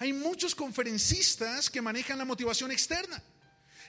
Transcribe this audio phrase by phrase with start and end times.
[0.00, 3.22] Hay muchos conferencistas que manejan la motivación externa.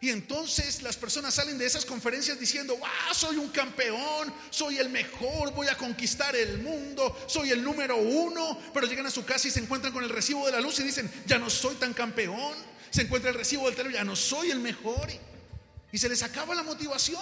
[0.01, 4.89] Y entonces las personas salen de esas conferencias diciendo, wow, soy un campeón, soy el
[4.89, 9.47] mejor, voy a conquistar el mundo, soy el número uno, pero llegan a su casa
[9.47, 11.93] y se encuentran con el recibo de la luz y dicen, ya no soy tan
[11.93, 12.57] campeón,
[12.89, 15.07] se encuentra el recibo del teléfono, ya no soy el mejor.
[15.93, 17.21] Y se les acaba la motivación.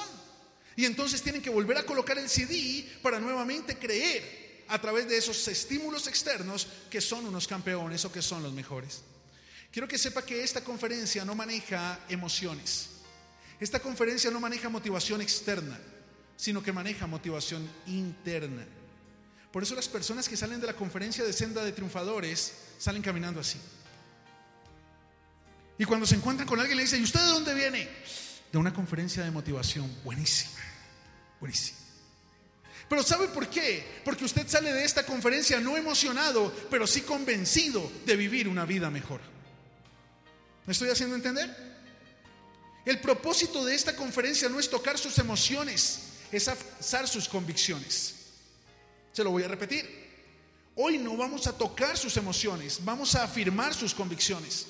[0.75, 5.17] Y entonces tienen que volver a colocar el CD para nuevamente creer a través de
[5.17, 9.01] esos estímulos externos que son unos campeones o que son los mejores.
[9.71, 12.89] Quiero que sepa que esta conferencia no maneja emociones.
[13.59, 15.77] Esta conferencia no maneja motivación externa,
[16.37, 18.65] sino que maneja motivación interna.
[19.51, 23.39] Por eso las personas que salen de la conferencia de senda de triunfadores salen caminando
[23.39, 23.59] así.
[25.77, 27.89] Y cuando se encuentran con alguien le dicen, ¿y usted de dónde viene?
[28.51, 29.91] De una conferencia de motivación.
[30.03, 30.61] Buenísima,
[31.39, 31.88] buenísima.
[32.89, 34.01] Pero ¿sabe por qué?
[34.03, 38.89] Porque usted sale de esta conferencia no emocionado, pero sí convencido de vivir una vida
[38.89, 39.21] mejor.
[40.65, 41.55] ¿Me estoy haciendo entender?
[42.85, 45.99] El propósito de esta conferencia no es tocar sus emociones,
[46.31, 48.15] es avanzar sus convicciones.
[49.11, 50.09] Se lo voy a repetir.
[50.75, 54.65] Hoy no vamos a tocar sus emociones, vamos a afirmar sus convicciones.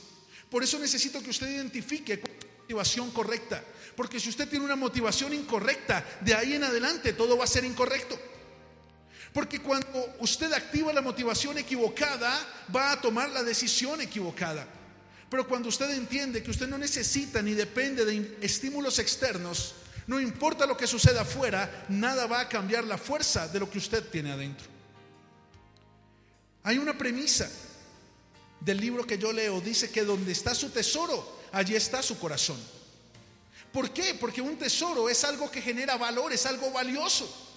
[0.49, 3.63] Por eso necesito que usted identifique la motivación correcta.
[3.99, 7.65] Porque si usted tiene una motivación incorrecta, de ahí en adelante todo va a ser
[7.65, 8.17] incorrecto.
[9.33, 12.31] Porque cuando usted activa la motivación equivocada,
[12.73, 14.65] va a tomar la decisión equivocada.
[15.29, 19.75] Pero cuando usted entiende que usted no necesita ni depende de estímulos externos,
[20.07, 23.79] no importa lo que suceda afuera, nada va a cambiar la fuerza de lo que
[23.79, 24.67] usted tiene adentro.
[26.63, 27.51] Hay una premisa
[28.61, 32.78] del libro que yo leo, dice que donde está su tesoro, allí está su corazón.
[33.71, 34.15] ¿Por qué?
[34.15, 37.47] Porque un tesoro es algo que genera valor, es algo valioso.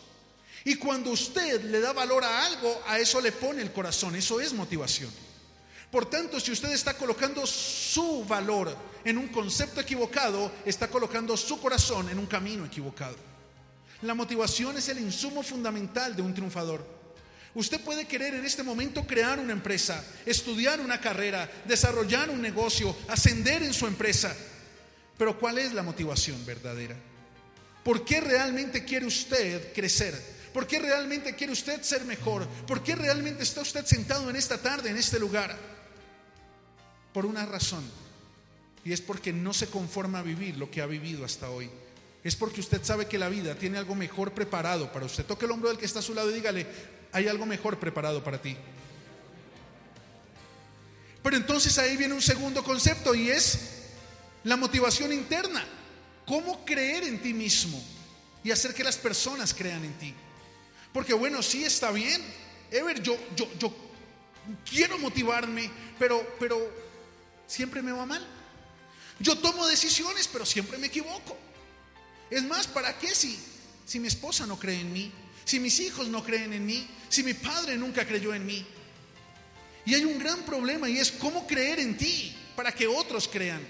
[0.64, 4.40] Y cuando usted le da valor a algo, a eso le pone el corazón, eso
[4.40, 5.10] es motivación.
[5.90, 8.74] Por tanto, si usted está colocando su valor
[9.04, 13.16] en un concepto equivocado, está colocando su corazón en un camino equivocado.
[14.02, 16.84] La motivación es el insumo fundamental de un triunfador.
[17.54, 22.96] Usted puede querer en este momento crear una empresa, estudiar una carrera, desarrollar un negocio,
[23.08, 24.34] ascender en su empresa,
[25.22, 26.96] pero ¿cuál es la motivación verdadera?
[27.84, 30.20] ¿Por qué realmente quiere usted crecer?
[30.52, 32.44] ¿Por qué realmente quiere usted ser mejor?
[32.66, 35.56] ¿Por qué realmente está usted sentado en esta tarde, en este lugar?
[37.14, 37.84] Por una razón.
[38.84, 41.70] Y es porque no se conforma a vivir lo que ha vivido hasta hoy.
[42.24, 45.24] Es porque usted sabe que la vida tiene algo mejor preparado para usted.
[45.24, 46.66] Toque el hombro del que está a su lado y dígale,
[47.12, 48.56] hay algo mejor preparado para ti.
[51.22, 53.81] Pero entonces ahí viene un segundo concepto y es
[54.44, 55.64] la motivación interna.
[56.26, 57.82] ¿Cómo creer en ti mismo
[58.44, 60.14] y hacer que las personas crean en ti?
[60.92, 62.22] Porque bueno, sí está bien.
[62.70, 63.74] Ever, yo, yo, yo
[64.68, 66.58] quiero motivarme, pero, pero
[67.46, 68.26] siempre me va mal.
[69.18, 71.36] Yo tomo decisiones, pero siempre me equivoco.
[72.30, 73.38] Es más, ¿para qué si,
[73.84, 75.12] si mi esposa no cree en mí?
[75.44, 76.86] Si mis hijos no creen en mí?
[77.08, 78.64] Si mi padre nunca creyó en mí?
[79.84, 83.60] Y hay un gran problema y es cómo creer en ti para que otros crean.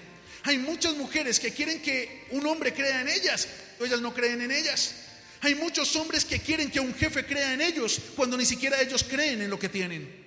[0.43, 4.41] Hay muchas mujeres que quieren que un hombre crea en ellas, pero ellas no creen
[4.41, 4.93] en ellas.
[5.41, 9.03] Hay muchos hombres que quieren que un jefe crea en ellos cuando ni siquiera ellos
[9.03, 10.23] creen en lo que tienen.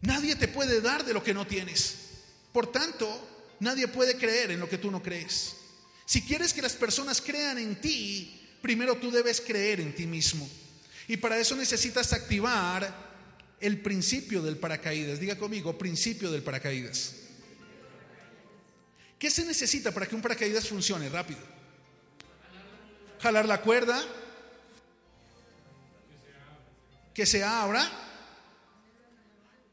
[0.00, 1.94] Nadie te puede dar de lo que no tienes.
[2.52, 5.54] Por tanto, nadie puede creer en lo que tú no crees.
[6.04, 10.48] Si quieres que las personas crean en ti, primero tú debes creer en ti mismo.
[11.06, 13.12] Y para eso necesitas activar
[13.60, 15.20] el principio del paracaídas.
[15.20, 17.21] Diga conmigo, principio del paracaídas.
[19.22, 21.38] ¿Qué se necesita para que un paracaídas funcione rápido?
[23.20, 24.04] Jalar la cuerda,
[27.14, 27.88] que se abra,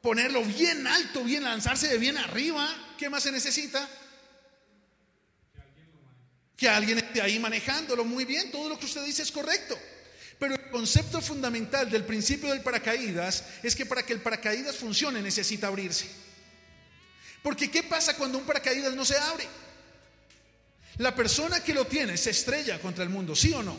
[0.04, 2.70] ponerlo bien alto, bien lanzarse de bien arriba.
[2.96, 3.90] ¿Qué más se necesita?
[6.56, 8.52] Que alguien esté ahí manejándolo muy bien.
[8.52, 9.76] Todo lo que usted dice es correcto.
[10.38, 15.24] Pero el concepto fundamental del principio del paracaídas es que para que el paracaídas funcione
[15.24, 16.29] necesita abrirse.
[17.42, 19.48] Porque ¿qué pasa cuando un paracaídas no se abre?
[20.98, 23.78] La persona que lo tiene se estrella contra el mundo, ¿sí o no?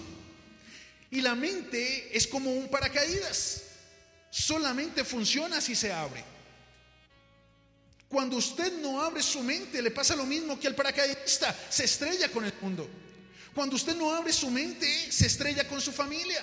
[1.11, 3.63] Y la mente es como un paracaídas.
[4.31, 6.25] Solamente funciona si se abre.
[8.09, 12.29] Cuando usted no abre su mente, le pasa lo mismo que al paracaidista, se estrella
[12.31, 12.89] con el mundo.
[13.55, 16.43] Cuando usted no abre su mente, se estrella con su familia.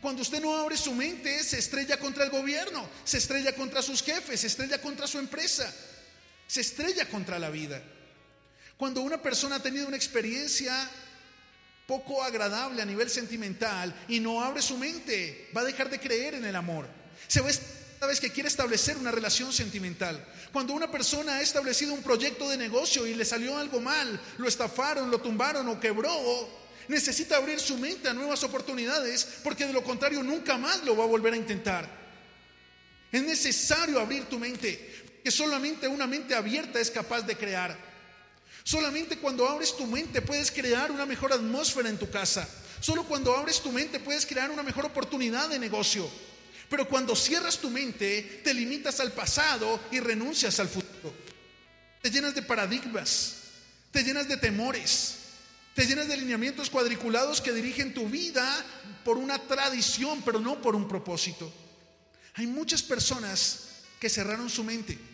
[0.00, 4.02] Cuando usted no abre su mente, se estrella contra el gobierno, se estrella contra sus
[4.02, 5.72] jefes, se estrella contra su empresa,
[6.46, 7.82] se estrella contra la vida.
[8.76, 10.88] Cuando una persona ha tenido una experiencia
[11.86, 16.34] poco agradable a nivel sentimental y no abre su mente, va a dejar de creer
[16.34, 16.86] en el amor.
[17.28, 17.50] Se va
[18.00, 20.22] cada vez que quiere establecer una relación sentimental.
[20.52, 24.46] Cuando una persona ha establecido un proyecto de negocio y le salió algo mal, lo
[24.46, 26.48] estafaron, lo tumbaron o quebró,
[26.88, 31.04] necesita abrir su mente a nuevas oportunidades porque de lo contrario nunca más lo va
[31.04, 31.88] a volver a intentar.
[33.10, 34.93] Es necesario abrir tu mente,
[35.24, 37.74] que solamente una mente abierta es capaz de crear.
[38.62, 42.46] Solamente cuando abres tu mente puedes crear una mejor atmósfera en tu casa.
[42.78, 46.06] Solo cuando abres tu mente puedes crear una mejor oportunidad de negocio.
[46.68, 51.14] Pero cuando cierras tu mente, te limitas al pasado y renuncias al futuro.
[52.02, 53.36] Te llenas de paradigmas,
[53.92, 55.14] te llenas de temores,
[55.74, 58.62] te llenas de lineamientos cuadriculados que dirigen tu vida
[59.06, 61.50] por una tradición, pero no por un propósito.
[62.34, 65.13] Hay muchas personas que cerraron su mente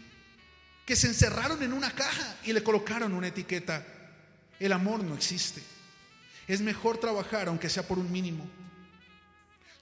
[0.91, 3.87] que se encerraron en una caja y le colocaron una etiqueta.
[4.59, 5.63] El amor no existe.
[6.49, 8.45] Es mejor trabajar aunque sea por un mínimo.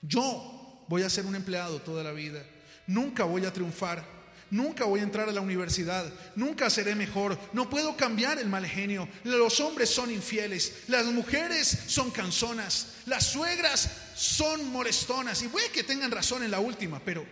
[0.03, 2.45] Yo voy a ser un empleado toda la vida.
[2.87, 4.05] Nunca voy a triunfar.
[4.51, 6.13] Nunca voy a entrar a la universidad.
[6.37, 7.39] Nunca seré mejor.
[7.55, 9.09] No puedo cambiar el mal genio.
[9.25, 10.75] Los hombres son infieles.
[10.89, 12.89] Las mujeres son canzonas.
[13.07, 15.43] Las suegras son molestonas.
[15.43, 17.25] Y puede que tengan razón en la última, pero,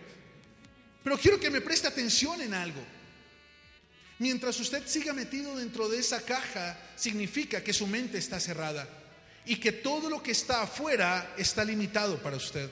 [1.03, 2.96] pero quiero que me preste atención en algo.
[4.19, 8.87] Mientras usted siga metido dentro de esa caja, significa que su mente está cerrada
[9.45, 12.69] y que todo lo que está afuera está limitado para usted.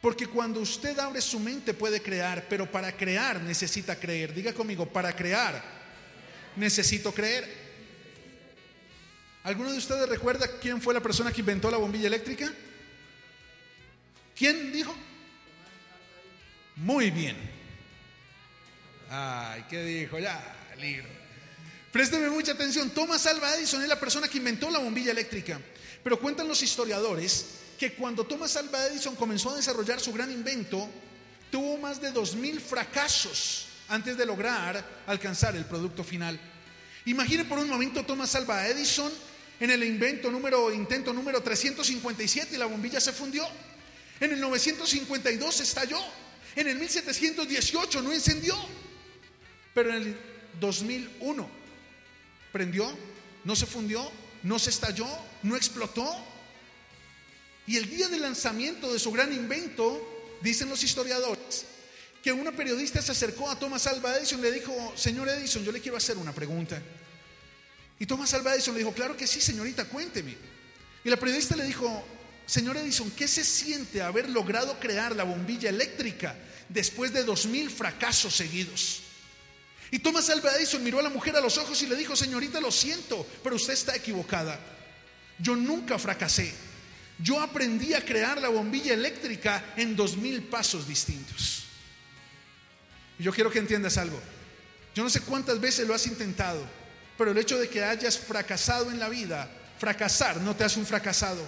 [0.00, 4.34] Porque cuando usted abre su mente puede crear, pero para crear necesita creer.
[4.34, 5.62] Diga conmigo, para crear
[6.56, 7.62] necesito creer.
[9.44, 12.52] ¿Alguno de ustedes recuerda quién fue la persona que inventó la bombilla eléctrica?
[14.36, 14.94] ¿Quién dijo?
[16.76, 17.51] Muy bien.
[19.14, 20.18] Ay, ¿qué dijo?
[20.18, 20.42] Ya,
[20.80, 21.06] libro.
[21.92, 22.88] Présteme mucha atención.
[22.88, 25.60] Thomas Alva Edison es la persona que inventó la bombilla eléctrica.
[26.02, 27.44] Pero cuentan los historiadores
[27.78, 30.88] que cuando Thomas Alva Edison comenzó a desarrollar su gran invento,
[31.50, 36.40] tuvo más de 2.000 fracasos antes de lograr alcanzar el producto final.
[37.04, 39.12] Imagine por un momento Thomas Alva Edison
[39.60, 43.46] en el invento número, intento número 357 y la bombilla se fundió.
[44.20, 46.00] En el 952 estalló.
[46.56, 48.56] En el 1718 no encendió.
[49.74, 50.16] Pero en el
[50.60, 51.48] 2001
[52.52, 52.90] prendió,
[53.44, 54.10] no se fundió,
[54.42, 55.08] no se estalló,
[55.42, 56.06] no explotó.
[57.66, 61.66] Y el día del lanzamiento de su gran invento, dicen los historiadores,
[62.22, 65.72] que una periodista se acercó a Thomas Alva Edison y le dijo, señor Edison, yo
[65.72, 66.80] le quiero hacer una pregunta.
[67.98, 70.36] Y Thomas Alva Edison le dijo, claro que sí, señorita, cuénteme.
[71.04, 72.04] Y la periodista le dijo,
[72.46, 76.36] señor Edison, ¿qué se siente haber logrado crear la bombilla eléctrica
[76.68, 79.02] después de dos mil fracasos seguidos?
[79.92, 82.62] Y Thomas Alva Edison miró a la mujer a los ojos y le dijo, señorita,
[82.62, 84.58] lo siento, pero usted está equivocada.
[85.38, 86.50] Yo nunca fracasé.
[87.18, 91.64] Yo aprendí a crear la bombilla eléctrica en dos mil pasos distintos.
[93.18, 94.18] Y yo quiero que entiendas algo.
[94.94, 96.66] Yo no sé cuántas veces lo has intentado,
[97.18, 99.46] pero el hecho de que hayas fracasado en la vida,
[99.78, 101.46] fracasar no te hace un fracasado.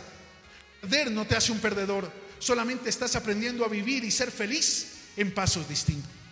[0.82, 2.12] Perder no te hace un perdedor.
[2.40, 6.23] Solamente estás aprendiendo a vivir y ser feliz en pasos distintos.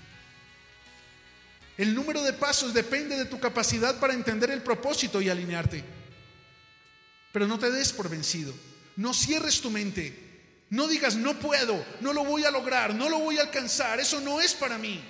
[1.78, 5.82] El número de pasos depende de tu capacidad para entender el propósito y alinearte.
[7.32, 8.52] Pero no te des por vencido.
[8.96, 10.30] No cierres tu mente.
[10.68, 14.00] No digas, no puedo, no lo voy a lograr, no lo voy a alcanzar.
[14.00, 15.02] Eso no es para mí.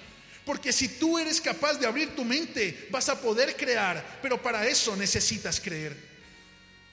[0.44, 4.18] Porque si tú eres capaz de abrir tu mente, vas a poder crear.
[4.20, 5.96] Pero para eso necesitas creer.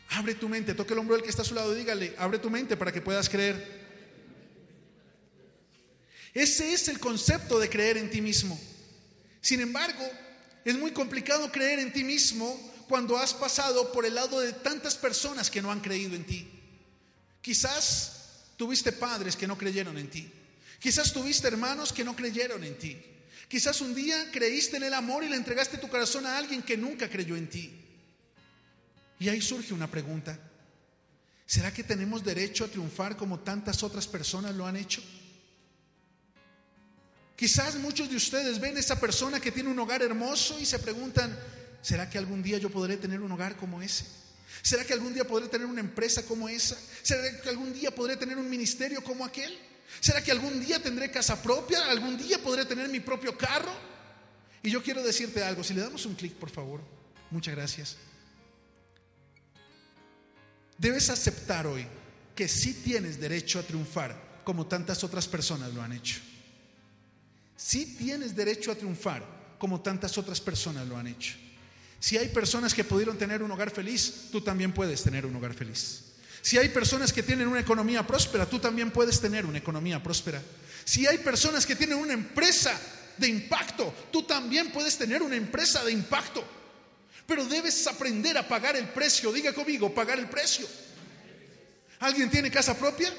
[0.09, 0.73] Abre tu mente.
[0.73, 1.73] Toque el hombro del que está a su lado.
[1.73, 3.79] Dígale, abre tu mente para que puedas creer.
[6.33, 8.59] Ese es el concepto de creer en ti mismo.
[9.41, 10.09] Sin embargo,
[10.65, 14.95] es muy complicado creer en ti mismo cuando has pasado por el lado de tantas
[14.95, 16.49] personas que no han creído en ti.
[17.41, 20.31] Quizás tuviste padres que no creyeron en ti.
[20.79, 22.97] Quizás tuviste hermanos que no creyeron en ti.
[23.47, 26.77] Quizás un día creíste en el amor y le entregaste tu corazón a alguien que
[26.77, 27.73] nunca creyó en ti.
[29.19, 30.37] Y ahí surge una pregunta.
[31.45, 35.01] ¿Será que tenemos derecho a triunfar como tantas otras personas lo han hecho?
[37.39, 40.77] Quizás muchos de ustedes ven a esa persona que tiene un hogar hermoso y se
[40.77, 41.39] preguntan,
[41.81, 44.03] ¿será que algún día yo podré tener un hogar como ese?
[44.61, 46.77] ¿Será que algún día podré tener una empresa como esa?
[47.01, 49.57] ¿Será que algún día podré tener un ministerio como aquel?
[50.01, 51.89] ¿Será que algún día tendré casa propia?
[51.89, 53.71] ¿Algún día podré tener mi propio carro?
[54.61, 56.81] Y yo quiero decirte algo, si le damos un clic, por favor,
[57.31, 57.95] muchas gracias.
[60.77, 61.87] Debes aceptar hoy
[62.35, 66.19] que sí tienes derecho a triunfar como tantas otras personas lo han hecho.
[67.59, 69.21] Sí tienes derecho a triunfar
[69.57, 71.35] como tantas otras personas lo han hecho.
[71.99, 75.53] Si hay personas que pudieron tener un hogar feliz, tú también puedes tener un hogar
[75.53, 76.05] feliz.
[76.41, 80.41] Si hay personas que tienen una economía próspera, tú también puedes tener una economía próspera.
[80.85, 82.79] Si hay personas que tienen una empresa
[83.17, 86.41] de impacto, tú también puedes tener una empresa de impacto.
[87.27, 89.33] Pero debes aprender a pagar el precio.
[89.33, 90.65] Diga conmigo, pagar el precio.
[91.99, 93.13] ¿Alguien tiene casa propia?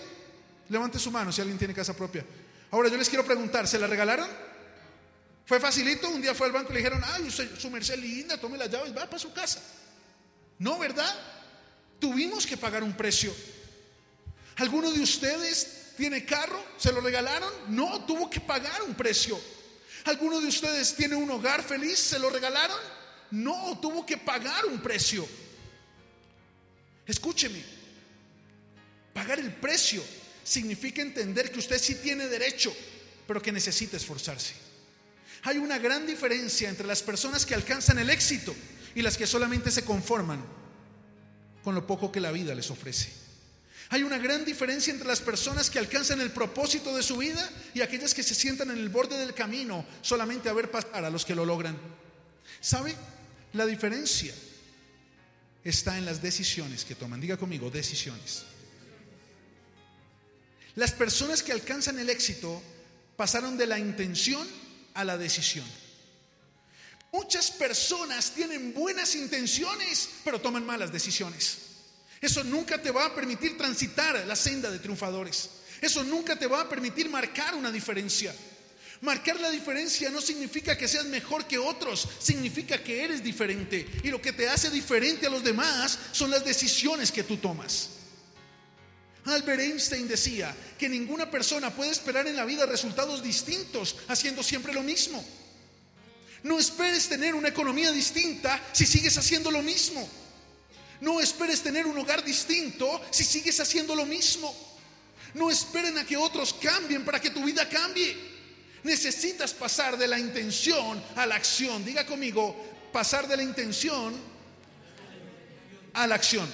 [0.71, 2.25] Levante su mano si alguien tiene casa propia.
[2.71, 4.29] Ahora yo les quiero preguntar, ¿se la regalaron?
[5.45, 6.09] ¿Fue facilito?
[6.09, 8.97] Un día fue al banco y le dijeron, ay, su merced linda, tome las llaves,
[8.97, 9.61] va para su casa.
[10.59, 11.13] No, ¿verdad?
[11.99, 13.35] Tuvimos que pagar un precio.
[14.57, 16.63] ¿Alguno de ustedes tiene carro?
[16.77, 17.53] ¿Se lo regalaron?
[17.69, 19.41] No, tuvo que pagar un precio.
[20.05, 21.99] ¿Alguno de ustedes tiene un hogar feliz?
[21.99, 22.79] ¿Se lo regalaron?
[23.33, 25.27] No, tuvo que pagar un precio.
[27.07, 27.63] Escúcheme,
[29.13, 30.03] pagar el precio
[30.51, 32.75] significa entender que usted sí tiene derecho,
[33.27, 34.53] pero que necesita esforzarse.
[35.45, 38.53] Hay una gran diferencia entre las personas que alcanzan el éxito
[38.97, 40.45] y las que solamente se conforman
[41.63, 43.13] con lo poco que la vida les ofrece.
[43.91, 47.81] Hay una gran diferencia entre las personas que alcanzan el propósito de su vida y
[47.81, 51.25] aquellas que se sientan en el borde del camino solamente a ver pasar a los
[51.25, 51.79] que lo logran.
[52.61, 52.97] ¿Sabe?
[53.53, 54.35] La diferencia
[55.63, 57.21] está en las decisiones que toman.
[57.21, 58.50] Diga conmigo, decisiones.
[60.77, 62.63] Las personas que alcanzan el éxito
[63.17, 64.47] pasaron de la intención
[64.95, 65.67] a la decisión.
[67.13, 71.59] Muchas personas tienen buenas intenciones, pero toman malas decisiones.
[72.21, 75.51] Eso nunca te va a permitir transitar la senda de triunfadores.
[75.81, 78.35] Eso nunca te va a permitir marcar una diferencia.
[79.01, 83.87] Marcar la diferencia no significa que seas mejor que otros, significa que eres diferente.
[84.05, 87.89] Y lo que te hace diferente a los demás son las decisiones que tú tomas.
[89.27, 94.73] Albert Einstein decía que ninguna persona puede esperar en la vida resultados distintos haciendo siempre
[94.73, 95.25] lo mismo.
[96.43, 100.09] No esperes tener una economía distinta si sigues haciendo lo mismo.
[101.01, 104.55] No esperes tener un hogar distinto si sigues haciendo lo mismo.
[105.35, 108.17] No esperen a que otros cambien para que tu vida cambie.
[108.83, 111.85] Necesitas pasar de la intención a la acción.
[111.85, 112.57] Diga conmigo,
[112.93, 114.15] pasar de la intención
[115.93, 116.49] a la acción.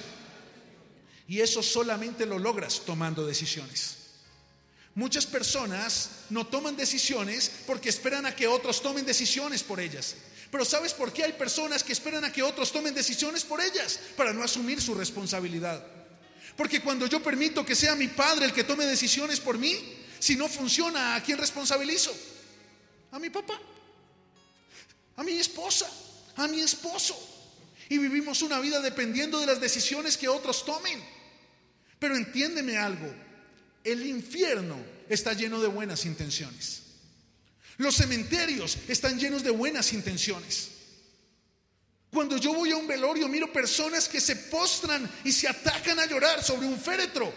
[1.27, 3.97] Y eso solamente lo logras tomando decisiones.
[4.95, 10.15] Muchas personas no toman decisiones porque esperan a que otros tomen decisiones por ellas.
[10.49, 13.99] Pero ¿sabes por qué hay personas que esperan a que otros tomen decisiones por ellas?
[14.15, 15.85] Para no asumir su responsabilidad.
[16.55, 19.77] Porque cuando yo permito que sea mi padre el que tome decisiones por mí,
[20.19, 22.11] si no funciona, ¿a quién responsabilizo?
[23.11, 23.59] A mi papá,
[25.15, 25.87] a mi esposa,
[26.37, 27.36] a mi esposo.
[27.89, 31.01] Y vivimos una vida dependiendo de las decisiones que otros tomen.
[31.99, 33.13] Pero entiéndeme algo,
[33.83, 34.77] el infierno
[35.09, 36.83] está lleno de buenas intenciones.
[37.77, 40.71] Los cementerios están llenos de buenas intenciones.
[42.11, 46.05] Cuando yo voy a un velorio, miro personas que se postran y se atacan a
[46.05, 47.31] llorar sobre un féretro,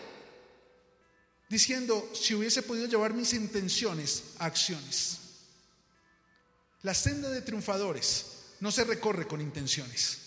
[1.48, 5.18] diciendo, si hubiese podido llevar mis intenciones a acciones.
[6.82, 8.26] La senda de triunfadores
[8.60, 10.19] no se recorre con intenciones.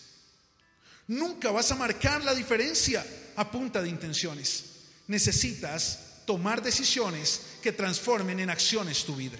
[1.07, 3.05] Nunca vas a marcar la diferencia
[3.35, 4.65] a punta de intenciones.
[5.07, 9.37] Necesitas tomar decisiones que transformen en acciones tu vida.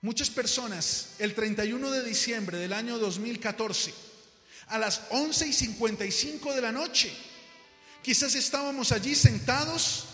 [0.00, 3.94] Muchas personas el 31 de diciembre del año 2014,
[4.68, 7.12] a las 11 y 55 de la noche,
[8.02, 10.06] quizás estábamos allí sentados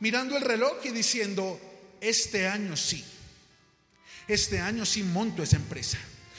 [0.00, 1.60] mirando el reloj y diciendo,
[2.00, 3.04] este año sí,
[4.28, 5.98] este año sí monto esa empresa.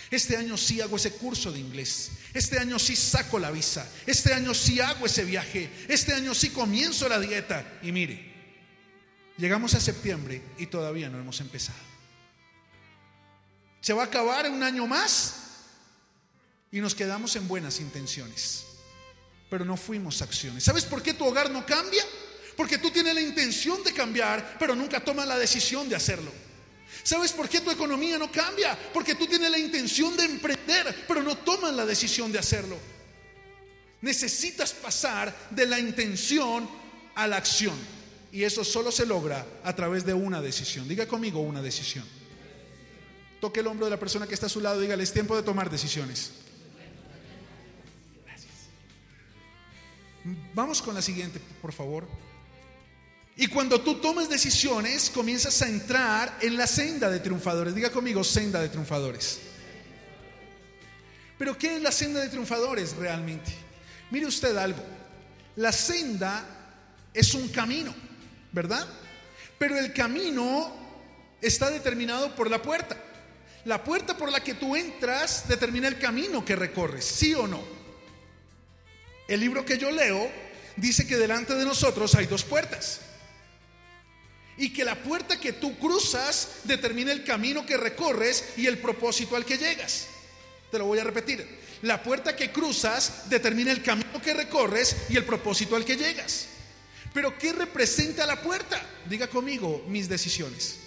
[0.10, 2.12] Este año sí hago ese curso de inglés.
[2.34, 3.90] Este año sí saco la visa.
[4.06, 5.70] Este año sí hago ese viaje.
[5.88, 7.80] Este año sí comienzo la dieta.
[7.82, 8.34] Y mire,
[9.38, 11.80] llegamos a septiembre y todavía no hemos empezado.
[13.82, 15.36] Se va a acabar un año más
[16.72, 18.66] y nos quedamos en buenas intenciones.
[19.50, 20.64] Pero no fuimos acciones.
[20.64, 22.04] ¿Sabes por qué tu hogar no cambia?
[22.56, 26.32] Porque tú tienes la intención de cambiar, pero nunca tomas la decisión de hacerlo.
[27.08, 28.78] ¿Sabes por qué tu economía no cambia?
[28.94, 32.78] Porque tú tienes la intención de emprender, pero no tomas la decisión de hacerlo.
[34.02, 36.70] Necesitas pasar de la intención
[37.16, 37.76] a la acción.
[38.30, 40.86] Y eso solo se logra a través de una decisión.
[40.86, 42.04] Diga conmigo una decisión.
[43.40, 45.44] Toque el hombro de la persona que está a su lado dígale, es tiempo de
[45.44, 46.34] tomar decisiones.
[48.26, 48.54] Gracias.
[50.54, 52.06] Vamos con la siguiente, por favor.
[53.39, 57.75] Y cuando tú tomas decisiones, comienzas a entrar en la senda de triunfadores.
[57.75, 59.39] Diga conmigo, senda de triunfadores.
[61.38, 63.51] Pero ¿qué es la senda de triunfadores realmente?
[64.10, 64.84] Mire usted algo.
[65.56, 66.46] La senda
[67.13, 67.94] es un camino,
[68.51, 68.88] ¿verdad?
[69.60, 70.74] Pero el camino
[71.39, 72.98] está determinado por la puerta.
[73.65, 77.62] La puerta por la que tú entras determina el camino que recorres, sí o no.
[79.27, 80.27] El libro que yo leo
[80.75, 83.01] dice que delante de nosotros hay dos puertas.
[84.58, 89.36] Y que la puerta que tú cruzas determina el camino que recorres y el propósito
[89.36, 90.08] al que llegas.
[90.72, 91.46] Te lo voy a repetir.
[91.84, 96.48] La puerta que cruzas determina el camino que recorres y el propósito al que llegas.
[97.14, 98.82] Pero ¿qué representa la puerta?
[99.08, 100.80] Diga conmigo mis decisiones.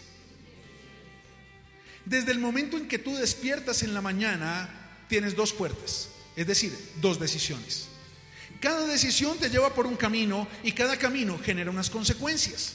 [2.04, 4.68] Desde el momento en que tú despiertas en la mañana,
[5.08, 7.86] tienes dos puertas, es decir, dos decisiones.
[8.60, 12.74] Cada decisión te lleva por un camino y cada camino genera unas consecuencias.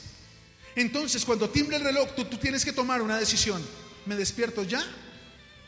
[0.76, 3.60] Entonces, cuando timbre el reloj, tú, tienes que tomar una decisión.
[4.04, 4.84] ¿Me despierto ya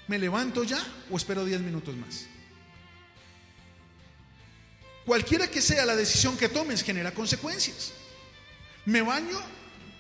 [0.09, 2.27] ¿Me levanto ya o espero 10 minutos más?
[5.05, 7.93] Cualquiera que sea la decisión que tomes genera consecuencias.
[8.87, 9.38] ¿Me baño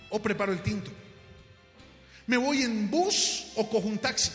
[0.08, 0.90] o preparo el tinto?
[2.26, 4.30] ¿Me voy en bus o cojo un taxi?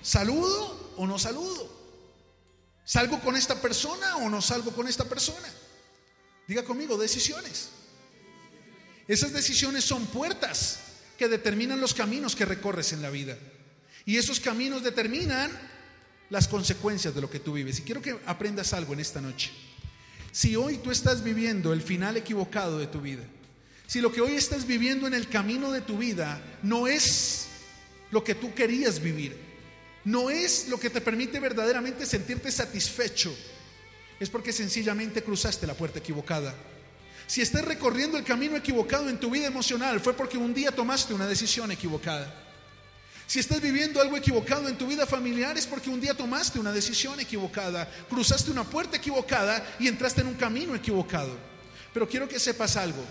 [0.00, 1.76] ¿Saludo o no saludo?
[2.84, 5.48] ¿Salgo con esta persona o no salgo con esta persona?
[6.46, 7.70] Diga conmigo, decisiones.
[9.08, 10.80] Esas decisiones son puertas
[11.16, 13.36] que determinan los caminos que recorres en la vida.
[14.04, 15.50] Y esos caminos determinan
[16.30, 17.78] las consecuencias de lo que tú vives.
[17.78, 19.50] Y quiero que aprendas algo en esta noche.
[20.32, 23.24] Si hoy tú estás viviendo el final equivocado de tu vida,
[23.86, 27.46] si lo que hoy estás viviendo en el camino de tu vida no es
[28.10, 29.36] lo que tú querías vivir,
[30.04, 33.34] no es lo que te permite verdaderamente sentirte satisfecho,
[34.20, 36.54] es porque sencillamente cruzaste la puerta equivocada.
[37.26, 41.12] Si estás recorriendo el camino equivocado en tu vida emocional, fue porque un día tomaste
[41.12, 42.32] una decisión equivocada.
[43.26, 46.72] Si estás viviendo algo equivocado en tu vida familiar, es porque un día tomaste una
[46.72, 51.36] decisión equivocada, cruzaste una puerta equivocada y entraste en un camino equivocado.
[51.92, 53.02] Pero quiero que sepas algo.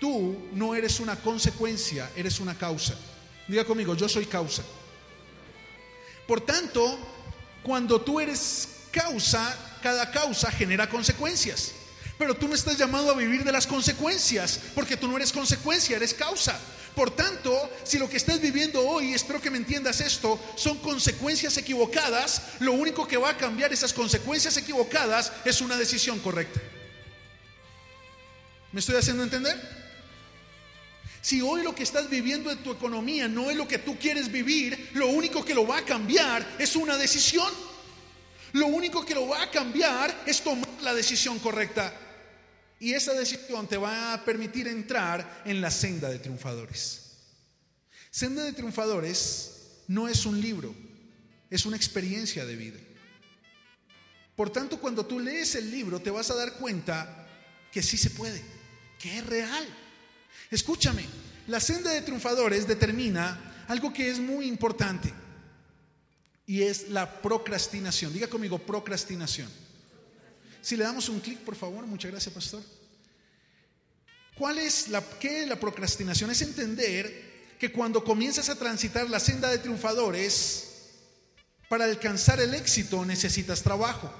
[0.00, 2.94] Tú no eres una consecuencia, eres una causa.
[3.46, 4.64] Diga conmigo, yo soy causa.
[6.26, 6.98] Por tanto,
[7.62, 11.72] cuando tú eres causa, cada causa genera consecuencias.
[12.18, 15.96] Pero tú no estás llamado a vivir de las consecuencias, porque tú no eres consecuencia,
[15.96, 16.58] eres causa.
[16.94, 21.56] Por tanto, si lo que estás viviendo hoy, espero que me entiendas esto, son consecuencias
[21.56, 26.60] equivocadas, lo único que va a cambiar esas consecuencias equivocadas es una decisión correcta.
[28.70, 29.84] ¿Me estoy haciendo entender?
[31.20, 34.30] Si hoy lo que estás viviendo en tu economía no es lo que tú quieres
[34.30, 37.52] vivir, lo único que lo va a cambiar es una decisión.
[38.52, 41.92] Lo único que lo va a cambiar es tomar la decisión correcta.
[42.84, 47.12] Y esa decisión te va a permitir entrar en la senda de triunfadores.
[48.10, 49.52] Senda de triunfadores
[49.88, 50.74] no es un libro,
[51.48, 52.78] es una experiencia de vida.
[54.36, 57.26] Por tanto, cuando tú lees el libro te vas a dar cuenta
[57.72, 58.42] que sí se puede,
[58.98, 59.66] que es real.
[60.50, 61.06] Escúchame,
[61.46, 65.10] la senda de triunfadores determina algo que es muy importante
[66.46, 68.12] y es la procrastinación.
[68.12, 69.63] Diga conmigo, procrastinación.
[70.64, 72.62] Si le damos un clic, por favor, muchas gracias, pastor.
[74.34, 76.30] ¿Cuál es la, qué la procrastinación?
[76.30, 80.70] Es entender que cuando comienzas a transitar la senda de triunfadores,
[81.68, 84.10] para alcanzar el éxito necesitas trabajo.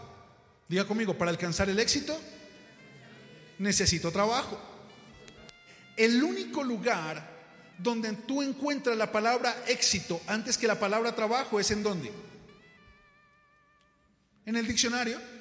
[0.69, 2.21] Diga conmigo, para alcanzar el éxito
[3.59, 4.61] necesito trabajo.
[5.97, 7.27] El único lugar
[7.79, 12.13] donde tú encuentras la palabra éxito antes que la palabra trabajo es en dónde?
[14.45, 15.34] En el diccionario.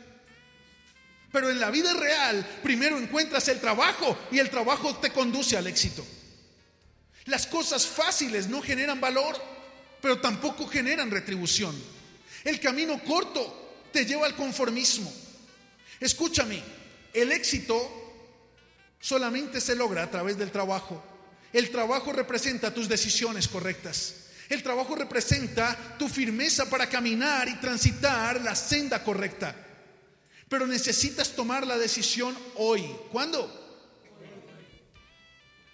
[1.34, 5.66] Pero en la vida real, primero encuentras el trabajo y el trabajo te conduce al
[5.66, 6.06] éxito.
[7.26, 9.36] Las cosas fáciles no generan valor,
[10.00, 11.76] pero tampoco generan retribución.
[12.44, 15.12] El camino corto te lleva al conformismo.
[16.00, 16.62] Escúchame,
[17.12, 17.82] el éxito
[19.00, 21.04] solamente se logra a través del trabajo.
[21.52, 24.28] El trabajo representa tus decisiones correctas.
[24.50, 29.56] El trabajo representa tu firmeza para caminar y transitar la senda correcta.
[30.54, 32.86] Pero necesitas tomar la decisión hoy.
[33.12, 33.52] ¿Cuándo?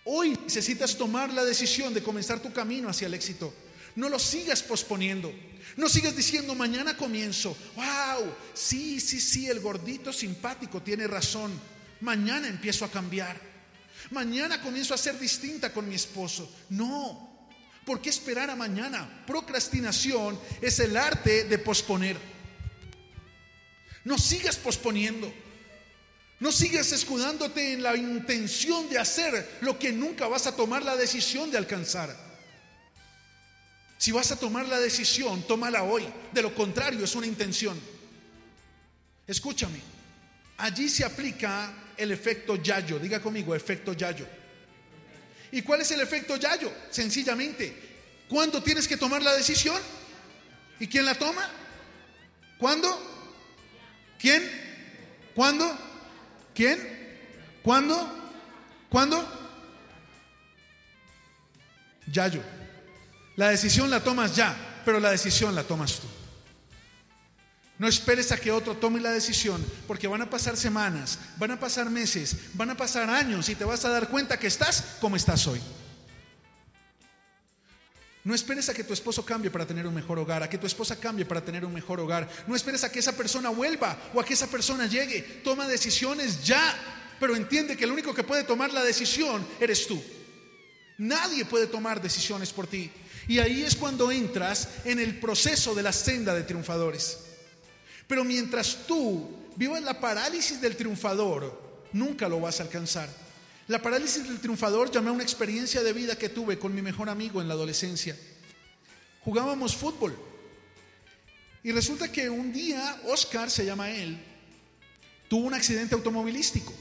[0.06, 3.54] Hoy necesitas tomar la decisión de comenzar tu camino hacia el éxito.
[3.98, 5.34] No lo sigas posponiendo.
[5.76, 7.58] No sigas diciendo mañana comienzo.
[7.76, 11.52] Wow, sí, sí, sí, el gordito simpático tiene razón.
[12.00, 13.36] Mañana empiezo a cambiar.
[14.12, 16.50] Mañana comienzo a ser distinta con mi esposo.
[16.70, 17.50] No.
[17.86, 19.26] ¿Por qué esperar a mañana?
[19.28, 22.39] Procrastinación es el arte de posponer.
[24.04, 25.32] No sigas posponiendo.
[26.40, 30.96] No sigas escudándote en la intención de hacer lo que nunca vas a tomar la
[30.96, 32.16] decisión de alcanzar.
[33.98, 36.08] Si vas a tomar la decisión, tómala hoy.
[36.32, 37.78] De lo contrario, es una intención.
[39.28, 39.82] Escúchame,
[40.58, 42.98] allí se aplica el efecto Yayo.
[42.98, 44.26] Diga conmigo, efecto Yayo.
[45.52, 46.72] ¿Y cuál es el efecto Yayo?
[46.90, 47.74] Sencillamente,
[48.30, 49.80] ¿cuándo tienes que tomar la decisión?
[50.80, 51.52] ¿Y quién la toma?
[52.58, 53.19] ¿Cuándo?
[54.20, 54.44] ¿Quién?
[55.34, 55.66] ¿Cuándo?
[56.54, 56.78] ¿Quién?
[57.64, 57.98] ¿Cuándo?
[58.90, 59.26] ¿Cuándo?
[62.12, 62.44] Yayo.
[63.38, 66.08] La decisión la tomas ya, pero la decisión la tomas tú.
[67.78, 71.60] No esperes a que otro tome la decisión, porque van a pasar semanas, van a
[71.60, 75.16] pasar meses, van a pasar años y te vas a dar cuenta que estás como
[75.16, 75.62] estás hoy.
[78.30, 80.68] No esperes a que tu esposo cambie para tener un mejor hogar, a que tu
[80.68, 82.30] esposa cambie para tener un mejor hogar.
[82.46, 85.42] No esperes a que esa persona vuelva o a que esa persona llegue.
[85.44, 86.62] Toma decisiones ya,
[87.20, 90.00] pero entiende que el único que puede tomar la decisión eres tú.
[91.00, 92.92] Nadie puede tomar decisiones por ti.
[93.28, 97.22] Y ahí es cuando entras en el proceso de la senda de triunfadores.
[98.06, 103.10] Pero mientras tú vivas la parálisis del triunfador, nunca lo vas a alcanzar.
[103.70, 107.08] La parálisis del triunfador llamé a una experiencia de vida que tuve con mi mejor
[107.08, 108.18] amigo en la adolescencia.
[109.22, 110.18] Jugábamos fútbol.
[111.64, 114.18] Y resulta que un día Oscar, se llama él,
[115.28, 116.74] tuvo un accidente automovilístico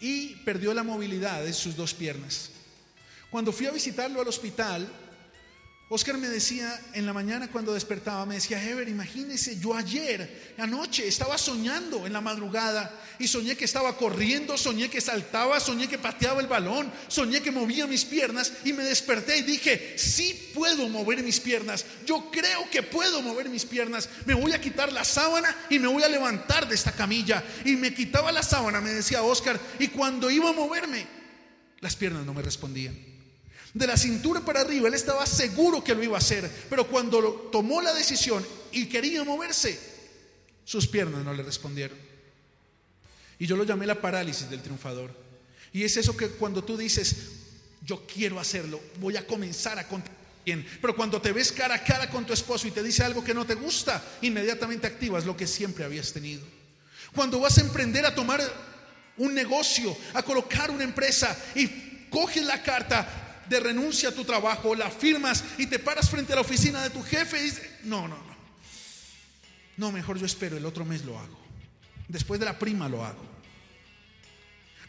[0.00, 2.52] y perdió la movilidad de sus dos piernas.
[3.30, 4.90] Cuando fui a visitarlo al hospital,
[5.90, 11.08] Oscar me decía en la mañana cuando despertaba, me decía, Heber, imagínese, yo ayer, anoche,
[11.08, 15.96] estaba soñando en la madrugada y soñé que estaba corriendo, soñé que saltaba, soñé que
[15.96, 20.90] pateaba el balón, soñé que movía mis piernas y me desperté y dije, sí puedo
[20.90, 25.04] mover mis piernas, yo creo que puedo mover mis piernas, me voy a quitar la
[25.04, 27.42] sábana y me voy a levantar de esta camilla.
[27.64, 31.06] Y me quitaba la sábana, me decía Oscar, y cuando iba a moverme,
[31.80, 33.17] las piernas no me respondían.
[33.74, 37.48] De la cintura para arriba, él estaba seguro que lo iba a hacer, pero cuando
[37.52, 39.78] tomó la decisión y quería moverse,
[40.64, 41.98] sus piernas no le respondieron.
[43.38, 45.14] Y yo lo llamé la parálisis del triunfador.
[45.72, 47.16] Y es eso que cuando tú dices,
[47.84, 50.12] yo quiero hacerlo, voy a comenzar a contar
[50.44, 53.22] bien, pero cuando te ves cara a cara con tu esposo y te dice algo
[53.22, 56.42] que no te gusta, inmediatamente activas lo que siempre habías tenido.
[57.14, 58.40] Cuando vas a emprender a tomar
[59.18, 64.74] un negocio, a colocar una empresa y coges la carta, de renuncia a tu trabajo,
[64.74, 68.08] la firmas y te paras frente a la oficina de tu jefe y dices, no,
[68.08, 68.38] no, no.
[69.76, 71.38] No, mejor yo espero, el otro mes lo hago.
[72.08, 73.38] Después de la prima lo hago.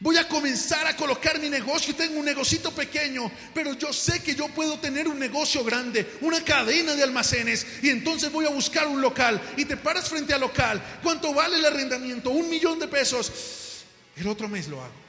[0.02, 1.94] Voy a comenzar a colocar mi negocio.
[1.94, 6.42] Tengo un negocito pequeño, pero yo sé que yo puedo tener un negocio grande, una
[6.44, 7.68] cadena de almacenes.
[7.84, 9.42] Y entonces voy a buscar un local.
[9.58, 10.82] Y te paras frente al local.
[11.04, 12.30] ¿Cuánto vale el arrendamiento?
[12.30, 13.84] Un millón de pesos.
[14.16, 15.09] El otro mes lo hago.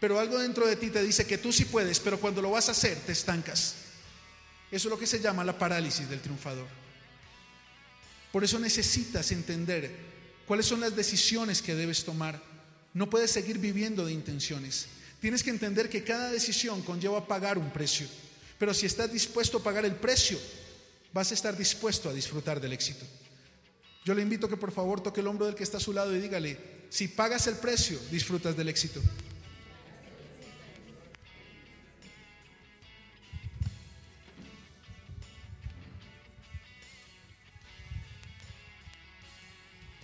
[0.00, 2.68] Pero algo dentro de ti te dice que tú sí puedes, pero cuando lo vas
[2.68, 3.74] a hacer te estancas.
[4.70, 6.66] Eso es lo que se llama la parálisis del triunfador.
[8.32, 9.90] Por eso necesitas entender
[10.46, 12.40] cuáles son las decisiones que debes tomar.
[12.94, 14.86] No puedes seguir viviendo de intenciones.
[15.20, 18.06] Tienes que entender que cada decisión conlleva pagar un precio.
[18.58, 20.38] Pero si estás dispuesto a pagar el precio,
[21.12, 23.06] vas a estar dispuesto a disfrutar del éxito.
[24.04, 26.14] Yo le invito que por favor toque el hombro del que está a su lado
[26.14, 26.58] y dígale,
[26.90, 29.00] si pagas el precio, disfrutas del éxito.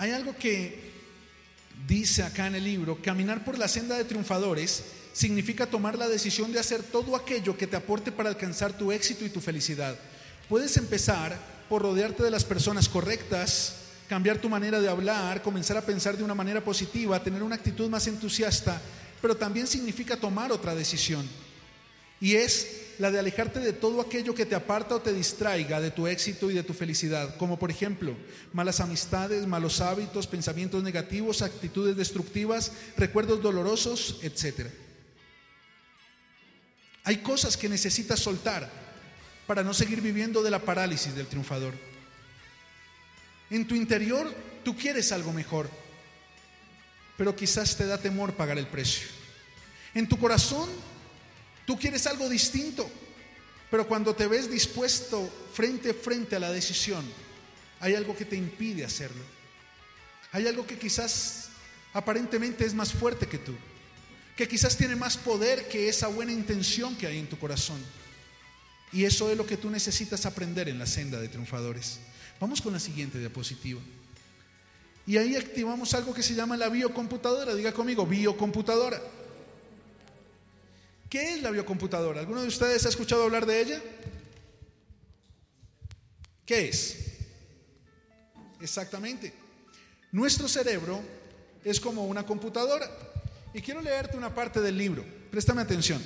[0.04, 0.92] Hay algo que
[1.88, 6.52] dice acá en el libro, caminar por la senda de triunfadores significa tomar la decisión
[6.52, 9.96] de hacer todo aquello que te aporte para alcanzar tu éxito y tu felicidad.
[10.46, 11.38] Puedes empezar
[11.70, 16.24] por rodearte de las personas correctas, cambiar tu manera de hablar, comenzar a pensar de
[16.24, 18.78] una manera positiva, tener una actitud más entusiasta,
[19.22, 21.26] pero también significa tomar otra decisión.
[22.20, 25.90] Y es la de alejarte de todo aquello que te aparta o te distraiga de
[25.90, 28.16] tu éxito y de tu felicidad, como por ejemplo
[28.52, 34.68] malas amistades, malos hábitos, pensamientos negativos, actitudes destructivas, recuerdos dolorosos, etc.
[37.04, 38.70] Hay cosas que necesitas soltar
[39.46, 41.74] para no seguir viviendo de la parálisis del triunfador.
[43.50, 44.32] En tu interior
[44.64, 45.68] tú quieres algo mejor,
[47.16, 49.08] pero quizás te da temor pagar el precio.
[49.94, 50.68] En tu corazón
[51.66, 52.90] Tú quieres algo distinto,
[53.70, 57.04] pero cuando te ves dispuesto frente a frente a la decisión,
[57.80, 59.22] hay algo que te impide hacerlo.
[60.32, 61.48] Hay algo que quizás
[61.92, 63.54] aparentemente es más fuerte que tú,
[64.36, 67.80] que quizás tiene más poder que esa buena intención que hay en tu corazón.
[68.92, 71.98] Y eso es lo que tú necesitas aprender en la senda de triunfadores.
[72.40, 73.80] Vamos con la siguiente diapositiva.
[75.06, 77.54] Y ahí activamos algo que se llama la biocomputadora.
[77.54, 79.02] Diga conmigo, biocomputadora.
[81.14, 82.18] ¿Qué es la biocomputadora?
[82.18, 83.80] ¿Alguno de ustedes ha escuchado hablar de ella?
[86.44, 86.96] ¿Qué es?
[88.60, 89.32] Exactamente.
[90.10, 91.00] Nuestro cerebro
[91.62, 92.90] es como una computadora.
[93.52, 95.04] Y quiero leerte una parte del libro.
[95.30, 96.02] Préstame atención.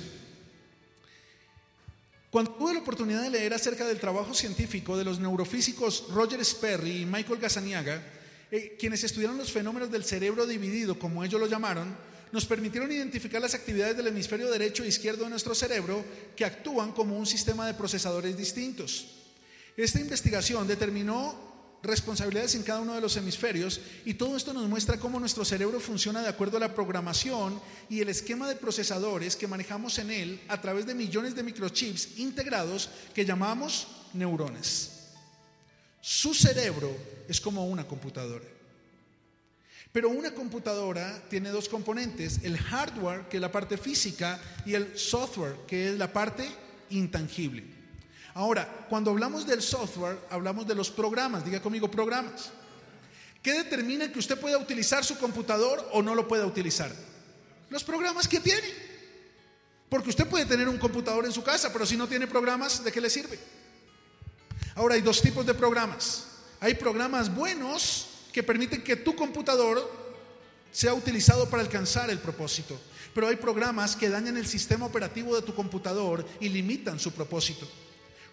[2.29, 7.01] Cuando tuve la oportunidad de leer acerca del trabajo científico de los neurofísicos Roger Sperry
[7.01, 7.99] y Michael Gazzaniga,
[8.51, 11.97] eh, quienes estudiaron los fenómenos del cerebro dividido, como ellos lo llamaron,
[12.31, 16.91] nos permitieron identificar las actividades del hemisferio derecho e izquierdo de nuestro cerebro que actúan
[16.91, 19.07] como un sistema de procesadores distintos.
[19.75, 21.49] Esta investigación determinó
[21.81, 25.79] responsabilidades en cada uno de los hemisferios y todo esto nos muestra cómo nuestro cerebro
[25.79, 30.41] funciona de acuerdo a la programación y el esquema de procesadores que manejamos en él
[30.49, 34.91] a través de millones de microchips integrados que llamamos neurones.
[36.01, 36.95] Su cerebro
[37.27, 38.58] es como una computadora.
[39.91, 44.97] Pero una computadora tiene dos componentes, el hardware, que es la parte física, y el
[44.97, 46.47] software, que es la parte
[46.91, 47.63] intangible.
[48.35, 51.43] Ahora, cuando hablamos del software, hablamos de los programas.
[51.43, 52.51] Diga conmigo programas.
[53.41, 56.91] ¿Qué determina que usted pueda utilizar su computador o no lo pueda utilizar?
[57.69, 58.89] Los programas que tiene.
[59.89, 62.91] Porque usted puede tener un computador en su casa, pero si no tiene programas, ¿de
[62.91, 63.39] qué le sirve?
[64.75, 66.25] Ahora hay dos tipos de programas.
[66.59, 69.99] Hay programas buenos que permiten que tu computador
[70.71, 72.79] sea utilizado para alcanzar el propósito.
[73.13, 77.67] Pero hay programas que dañan el sistema operativo de tu computador y limitan su propósito.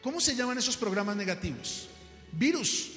[0.03, 1.89] ¿Cómo se llaman esos programas negativos?
[2.33, 2.91] Virus.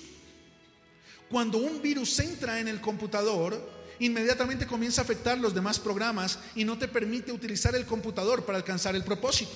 [1.30, 3.60] Cuando un virus entra en el computador,
[4.00, 8.58] inmediatamente comienza a afectar los demás programas y no te permite utilizar el computador para
[8.58, 9.52] alcanzar el propósito.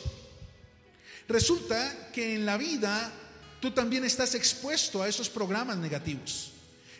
[1.28, 3.12] Resulta que en la vida
[3.60, 6.53] tú también estás expuesto a esos programas negativos.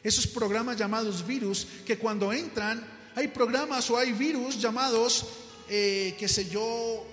[0.04, 2.86] Esos programas llamados virus que cuando entran,
[3.16, 5.26] hay programas o hay virus llamados,
[5.70, 7.06] eh, qué sé yo,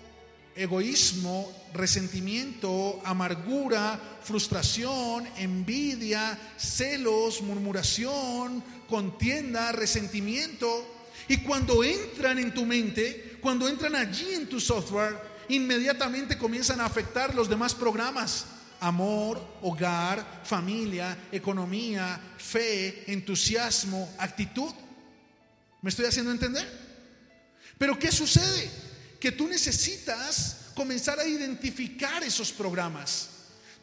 [0.57, 10.85] egoísmo, resentimiento, amargura, frustración, envidia, celos, murmuración, contienda, resentimiento.
[11.29, 15.16] Y cuando entran en tu mente, cuando entran allí en tu software,
[15.48, 18.46] inmediatamente comienzan a afectar los demás programas.
[18.81, 24.73] Amor, hogar, familia, economía, fe, entusiasmo, actitud.
[25.83, 26.66] ¿Me estoy haciendo entender?
[27.79, 28.71] Pero ¿qué sucede?
[29.21, 33.29] que tú necesitas comenzar a identificar esos programas.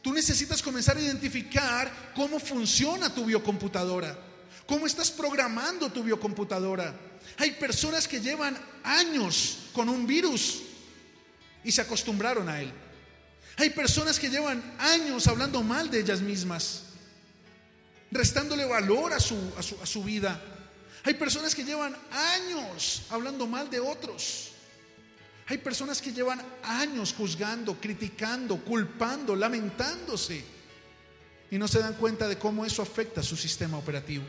[0.02, 4.18] Tú necesitas comenzar a identificar cómo funciona tu biocomputadora,
[4.66, 6.92] cómo estás programando tu biocomputadora.
[7.38, 10.62] Hay personas que llevan años con un virus
[11.62, 12.72] y se acostumbraron a él.
[13.58, 16.84] Hay personas que llevan años hablando mal de ellas mismas,
[18.12, 20.40] restándole valor a su, a su, a su vida.
[21.02, 24.52] Hay personas que llevan años hablando mal de otros.
[25.48, 30.44] Hay personas que llevan años juzgando, criticando, culpando, lamentándose
[31.50, 34.24] y no se dan cuenta de cómo eso afecta a su sistema operativo.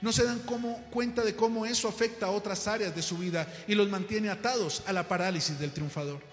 [0.00, 0.40] No se dan
[0.90, 4.82] cuenta de cómo eso afecta a otras áreas de su vida y los mantiene atados
[4.86, 6.29] a la parálisis del triunfador.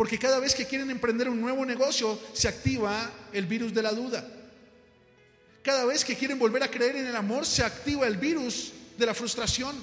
[0.00, 3.92] Porque cada vez que quieren emprender un nuevo negocio se activa el virus de la
[3.92, 4.26] duda.
[5.62, 9.04] Cada vez que quieren volver a creer en el amor se activa el virus de
[9.04, 9.76] la frustración.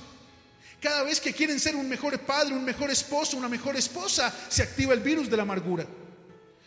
[0.82, 4.64] Cada vez que quieren ser un mejor padre, un mejor esposo, una mejor esposa, se
[4.64, 5.86] activa el virus de la amargura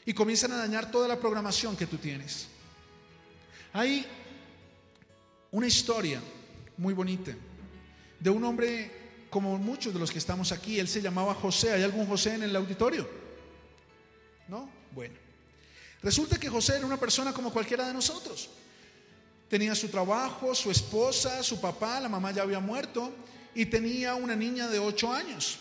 [0.07, 2.47] y comienzan a dañar toda la programación que tú tienes.
[3.73, 4.07] Hay
[5.51, 6.23] una historia
[6.77, 7.33] muy bonita
[8.21, 11.73] de un hombre como muchos de los que estamos aquí, él se llamaba José.
[11.73, 13.20] ¿Hay algún José en el auditorio?
[14.51, 14.69] ¿No?
[14.93, 15.15] Bueno.
[16.03, 18.51] Resulta que José era una persona como cualquiera de nosotros.
[19.49, 23.13] Tenía su trabajo, su esposa, su papá, la mamá ya había muerto
[23.55, 25.61] y tenía una niña de ocho años.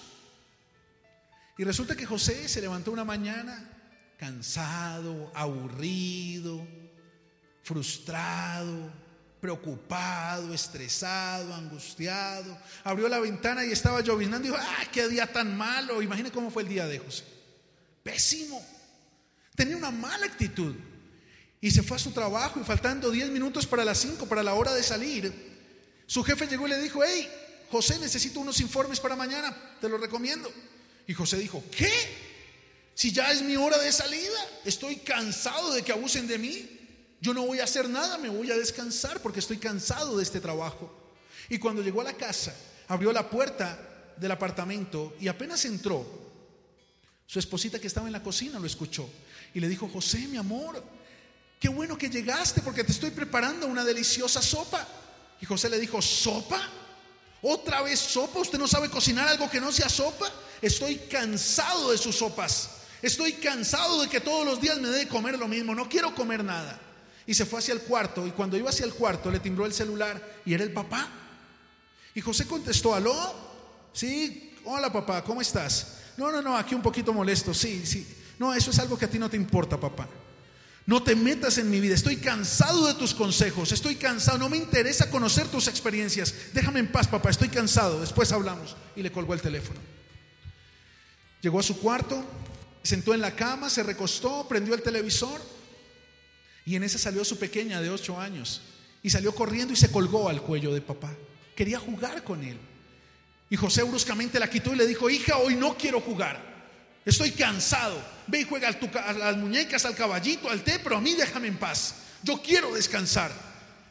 [1.58, 3.70] Y resulta que José se levantó una mañana
[4.18, 6.66] cansado, aburrido,
[7.62, 8.92] frustrado,
[9.40, 12.58] preocupado, estresado, angustiado.
[12.84, 16.02] Abrió la ventana y estaba lloviznando y dijo, ¡ah, qué día tan malo!
[16.02, 17.24] Imagine cómo fue el día de José.
[18.02, 18.79] Pésimo.
[19.60, 20.74] Tenía una mala actitud.
[21.60, 24.54] Y se fue a su trabajo y faltando diez minutos para las cinco, para la
[24.54, 25.34] hora de salir,
[26.08, 27.30] su jefe llegó y le dijo, hey,
[27.70, 30.50] José, necesito unos informes para mañana, te lo recomiendo.
[31.08, 31.92] Y José dijo, ¿qué?
[32.96, 36.80] Si ya es mi hora de salida, estoy cansado de que abusen de mí,
[37.20, 40.40] yo no voy a hacer nada, me voy a descansar porque estoy cansado de este
[40.40, 40.90] trabajo.
[41.50, 42.56] Y cuando llegó a la casa,
[42.88, 46.08] abrió la puerta del apartamento y apenas entró,
[47.26, 49.10] su esposita que estaba en la cocina lo escuchó
[49.54, 50.84] y le dijo, José, mi amor,
[51.60, 54.88] qué bueno que llegaste porque te estoy preparando una deliciosa sopa.
[55.42, 56.62] Y José le dijo, ¿sopa?
[57.42, 58.40] ¿Otra vez sopa?
[58.40, 60.30] ¿Usted no sabe cocinar algo que no sea sopa?
[60.62, 62.72] Estoy cansado de sus sopas.
[63.02, 65.74] Estoy cansado de que todos los días me dé de comer lo mismo.
[65.74, 66.80] No quiero comer nada.
[67.26, 68.28] Y se fue hacia el cuarto.
[68.28, 71.08] Y cuando iba hacia el cuarto le timbró el celular y era el papá.
[72.14, 73.50] Y José contestó, aló.
[73.94, 76.00] Sí, hola papá, ¿cómo estás?
[76.18, 77.54] No, no, no, aquí un poquito molesto.
[77.54, 78.06] Sí, sí.
[78.40, 80.08] No, eso es algo que a ti no te importa, papá.
[80.86, 81.94] No te metas en mi vida.
[81.94, 83.72] Estoy cansado de tus consejos.
[83.72, 84.40] Estoy cansado.
[84.40, 86.34] No me interesa conocer tus experiencias.
[86.52, 87.30] Déjame en paz, papá.
[87.30, 88.02] Estoy cansado.
[88.02, 88.76] Después hablamos.
[88.96, 89.80] Y le colgó el teléfono.
[91.42, 92.26] Llegó a su cuarto,
[92.82, 95.40] sentó en la cama, se recostó, prendió el televisor.
[96.66, 98.62] Y en ese salió su pequeña de ocho años.
[99.04, 101.14] Y salió corriendo y se colgó al cuello de papá.
[101.56, 102.58] Quería jugar con él.
[103.50, 106.49] Y José bruscamente la quitó y le dijo, hija, hoy no quiero jugar.
[107.10, 108.00] Estoy cansado.
[108.28, 111.58] Ve y juega a las muñecas, al caballito, al té, pero a mí déjame en
[111.58, 111.96] paz.
[112.22, 113.32] Yo quiero descansar.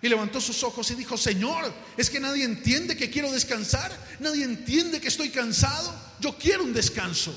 [0.01, 3.91] Y levantó sus ojos y dijo, Señor, es que nadie entiende que quiero descansar.
[4.21, 5.93] Nadie entiende que estoy cansado.
[6.21, 7.37] Yo quiero un descanso.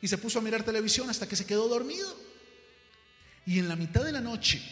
[0.00, 2.16] Y se puso a mirar televisión hasta que se quedó dormido.
[3.44, 4.62] Y en la mitad de la noche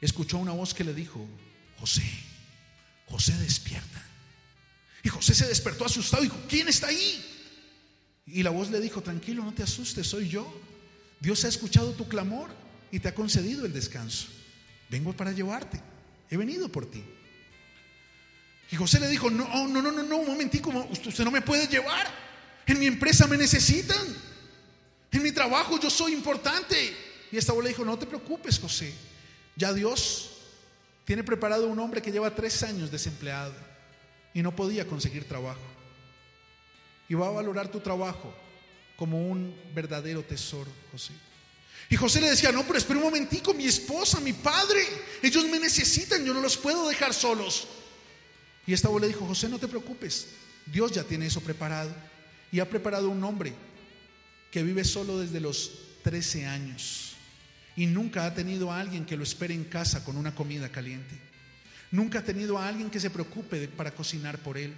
[0.00, 1.26] escuchó una voz que le dijo,
[1.80, 2.04] José,
[3.08, 4.00] José despierta.
[5.02, 7.31] Y José se despertó asustado y dijo, ¿quién está ahí?
[8.26, 10.52] Y la voz le dijo, tranquilo, no te asustes, soy yo.
[11.20, 12.50] Dios ha escuchado tu clamor
[12.90, 14.28] y te ha concedido el descanso.
[14.88, 15.80] Vengo para llevarte.
[16.30, 17.02] He venido por ti.
[18.70, 21.66] Y José le dijo, no, no, no, no, no, un momentico, usted no me puede
[21.66, 22.06] llevar.
[22.66, 24.06] En mi empresa me necesitan.
[25.10, 26.94] En mi trabajo yo soy importante.
[27.30, 28.94] Y esta voz le dijo, no te preocupes, José.
[29.56, 30.30] Ya Dios
[31.04, 33.52] tiene preparado un hombre que lleva tres años desempleado
[34.32, 35.60] y no podía conseguir trabajo
[37.12, 38.34] y va a valorar tu trabajo
[38.96, 41.12] como un verdadero tesoro, José.
[41.90, 44.80] Y José le decía, no, pero espera un momentico, mi esposa, mi padre,
[45.20, 47.68] ellos me necesitan, yo no los puedo dejar solos.
[48.66, 50.28] Y esta le dijo, José, no te preocupes,
[50.64, 51.94] Dios ya tiene eso preparado.
[52.50, 53.52] Y ha preparado un hombre
[54.50, 55.70] que vive solo desde los
[56.04, 57.12] 13 años
[57.76, 61.14] y nunca ha tenido a alguien que lo espere en casa con una comida caliente.
[61.90, 64.74] Nunca ha tenido a alguien que se preocupe para cocinar por él.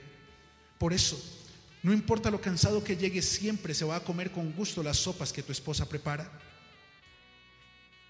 [0.78, 1.43] Por eso,
[1.84, 5.34] no importa lo cansado que llegue, siempre se va a comer con gusto las sopas
[5.34, 6.32] que tu esposa prepara.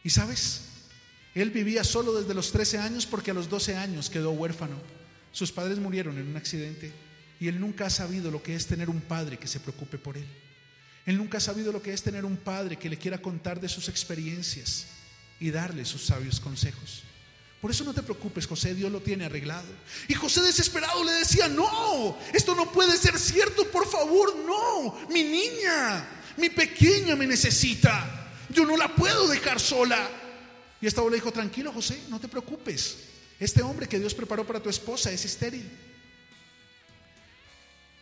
[0.04, 0.62] Y sabes,
[1.34, 4.76] él vivía solo desde los 13 años porque a los 12 años quedó huérfano.
[5.32, 6.92] Sus padres murieron en un accidente
[7.40, 10.16] y él nunca ha sabido lo que es tener un padre que se preocupe por
[10.16, 10.26] él.
[11.04, 13.68] Él nunca ha sabido lo que es tener un padre que le quiera contar de
[13.68, 14.86] sus experiencias
[15.40, 17.02] y darle sus sabios consejos.
[17.64, 19.64] Por eso no te preocupes, José, Dios lo tiene arreglado.
[20.06, 25.22] Y José desesperado le decía, no, esto no puede ser cierto, por favor, no, mi
[25.22, 30.10] niña, mi pequeña me necesita, yo no la puedo dejar sola.
[30.78, 32.98] Y esta le dijo, tranquilo, José, no te preocupes,
[33.40, 35.66] este hombre que Dios preparó para tu esposa es estéril.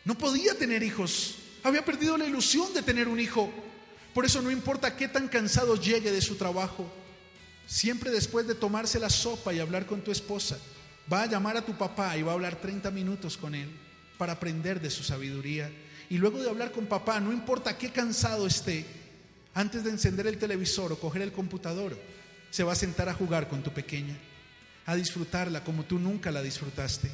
[0.04, 3.48] No podía tener hijos, había perdido la ilusión de tener un hijo.
[4.12, 6.92] Por eso no importa qué tan cansado llegue de su trabajo,
[7.66, 10.58] Siempre después de tomarse la sopa y hablar con tu esposa,
[11.12, 13.70] va a llamar a tu papá y va a hablar 30 minutos con él
[14.18, 15.70] para aprender de su sabiduría.
[16.10, 18.84] Y luego de hablar con papá, no importa qué cansado esté,
[19.54, 21.98] antes de encender el televisor o coger el computador,
[22.50, 24.16] se va a sentar a jugar con tu pequeña,
[24.86, 27.10] a disfrutarla como tú nunca la disfrutaste.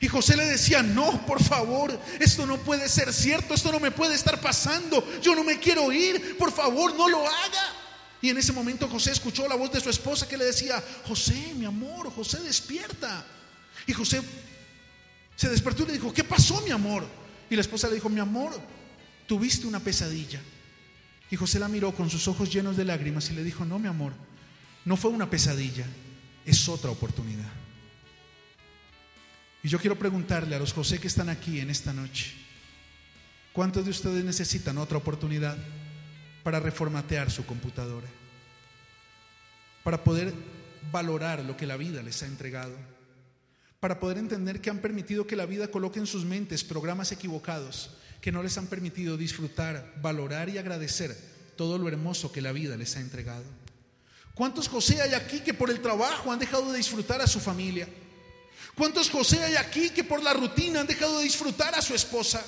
[0.00, 3.90] Y José le decía, no, por favor, esto no puede ser cierto, esto no me
[3.90, 7.81] puede estar pasando, yo no me quiero ir, por favor, no lo haga.
[8.22, 11.54] Y en ese momento José escuchó la voz de su esposa que le decía, José,
[11.56, 13.26] mi amor, José, despierta.
[13.84, 14.22] Y José
[15.34, 17.04] se despertó y le dijo, ¿qué pasó, mi amor?
[17.50, 18.52] Y la esposa le dijo, mi amor,
[19.26, 20.40] tuviste una pesadilla.
[21.32, 23.88] Y José la miró con sus ojos llenos de lágrimas y le dijo, no, mi
[23.88, 24.12] amor,
[24.84, 25.86] no fue una pesadilla,
[26.46, 27.50] es otra oportunidad.
[29.64, 32.34] Y yo quiero preguntarle a los José que están aquí en esta noche,
[33.52, 35.58] ¿cuántos de ustedes necesitan otra oportunidad?
[36.42, 38.08] Para reformatear su computadora,
[39.84, 40.32] para poder
[40.90, 42.74] valorar lo que la vida les ha entregado,
[43.80, 47.90] para poder entender que han permitido que la vida coloque en sus mentes programas equivocados
[48.22, 51.14] que no les han permitido disfrutar, valorar y agradecer
[51.56, 53.44] todo lo hermoso que la vida les ha entregado.
[54.34, 57.88] ¿Cuántos José hay aquí que por el trabajo han dejado de disfrutar a su familia?
[58.76, 62.42] ¿Cuántos José hay aquí que por la rutina han dejado de disfrutar a su esposa?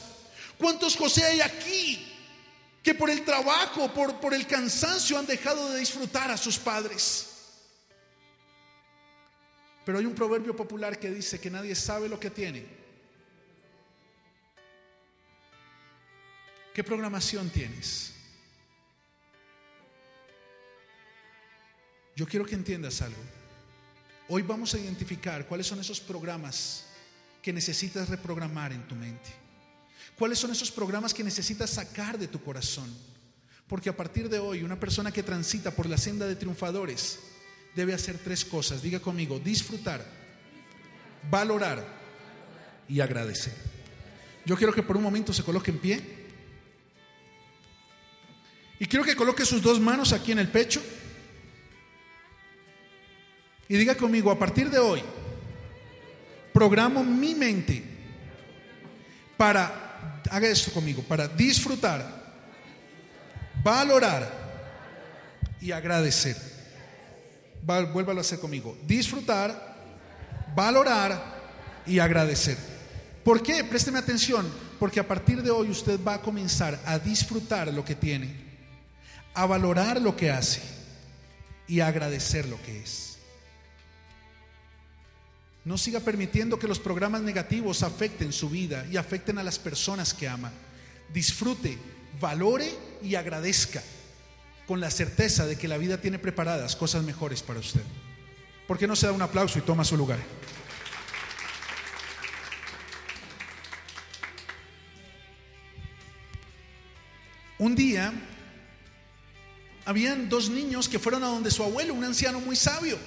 [0.57, 2.14] ¿Cuántos José hay aquí
[2.85, 7.31] que por el trabajo, por, por el cansancio han dejado de disfrutar a sus padres.
[9.87, 12.67] Pero hay un proverbio popular que dice que nadie sabe lo que tiene.
[16.75, 18.13] ¿Qué programación tienes?
[22.15, 23.23] Yo quiero que entiendas algo.
[24.29, 26.85] Hoy vamos a identificar cuáles son esos programas
[27.41, 29.44] que necesitas reprogramar en tu mente.
[30.19, 32.93] ¿Cuáles son esos programas que necesitas sacar de tu corazón?
[33.67, 37.19] Porque a partir de hoy, una persona que transita por la senda de triunfadores
[37.75, 38.83] debe hacer tres cosas.
[38.83, 40.05] Diga conmigo, disfrutar,
[41.31, 41.85] valorar
[42.89, 43.55] y agradecer.
[44.45, 46.25] Yo quiero que por un momento se coloque en pie.
[48.79, 50.83] Y quiero que coloque sus dos manos aquí en el pecho.
[53.69, 55.03] Y diga conmigo, a partir de hoy,
[56.53, 57.83] programo mi mente
[59.39, 59.84] para,
[60.31, 62.05] haga esto conmigo, para disfrutar,
[63.63, 64.31] valorar
[65.61, 66.37] y agradecer.
[67.63, 68.77] vuélvalo a hacer conmigo.
[68.87, 69.77] Disfrutar,
[70.55, 72.59] valorar y agradecer.
[73.25, 73.65] ¿Por qué?
[73.65, 74.47] Présteme atención.
[74.79, 78.35] Porque a partir de hoy usted va a comenzar a disfrutar lo que tiene,
[79.33, 80.61] a valorar lo que hace
[81.67, 83.14] y a agradecer lo que es.
[85.65, 90.13] No siga permitiendo que los programas negativos afecten su vida y afecten a las personas
[90.13, 90.53] que ama.
[91.13, 91.79] Disfrute,
[92.21, 92.71] valore
[93.03, 93.83] y agradezca
[94.67, 97.83] con la certeza de que la vida tiene preparadas cosas mejores para usted.
[98.67, 100.19] ¿Por qué no se da un aplauso y toma su lugar?
[107.59, 108.13] Un día
[109.87, 112.99] habían dos niños que fueron a donde su abuelo, un anciano muy sabio.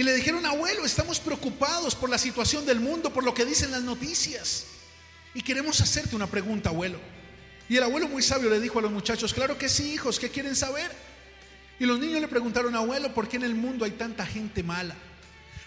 [0.00, 3.70] Y le dijeron, abuelo, estamos preocupados por la situación del mundo, por lo que dicen
[3.70, 4.64] las noticias.
[5.34, 6.98] Y queremos hacerte una pregunta, abuelo.
[7.68, 10.30] Y el abuelo muy sabio le dijo a los muchachos, claro que sí, hijos, ¿qué
[10.30, 10.90] quieren saber?
[11.78, 14.96] Y los niños le preguntaron, abuelo, ¿por qué en el mundo hay tanta gente mala?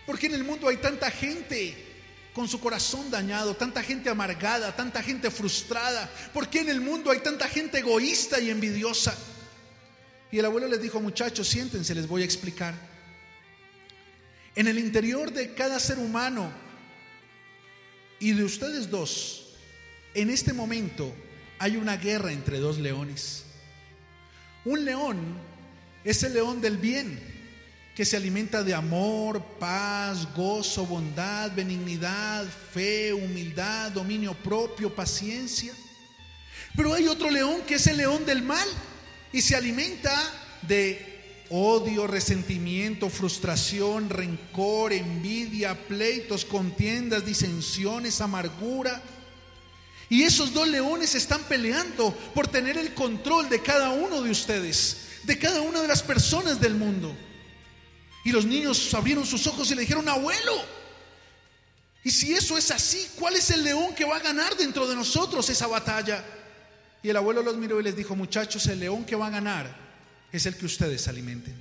[0.07, 1.75] ¿Por qué en el mundo hay tanta gente
[2.33, 6.09] con su corazón dañado, tanta gente amargada, tanta gente frustrada?
[6.33, 9.15] ¿Por qué en el mundo hay tanta gente egoísta y envidiosa?
[10.31, 12.92] Y el abuelo les dijo, muchachos, siéntense, les voy a explicar.
[14.55, 16.51] En el interior de cada ser humano
[18.19, 19.55] y de ustedes dos,
[20.13, 21.13] en este momento
[21.57, 23.45] hay una guerra entre dos leones.
[24.65, 25.17] Un león
[26.03, 27.19] es el león del bien,
[27.95, 35.73] que se alimenta de amor, paz, gozo, bondad, benignidad, fe, humildad, dominio propio, paciencia.
[36.75, 38.67] Pero hay otro león que es el león del mal
[39.31, 40.11] y se alimenta
[40.63, 41.12] de
[41.55, 48.99] odio, resentimiento, frustración, rencor, envidia, pleitos, contiendas, disensiones, amargura.
[50.09, 55.09] Y esos dos leones están peleando por tener el control de cada uno de ustedes,
[55.25, 57.15] de cada una de las personas del mundo.
[58.25, 60.59] Y los niños abrieron sus ojos y le dijeron, abuelo,
[62.03, 64.95] y si eso es así, ¿cuál es el león que va a ganar dentro de
[64.95, 66.25] nosotros esa batalla?
[67.03, 69.82] Y el abuelo los miró y les dijo, muchachos, el león que va a ganar
[70.33, 71.55] es el que ustedes alimenten.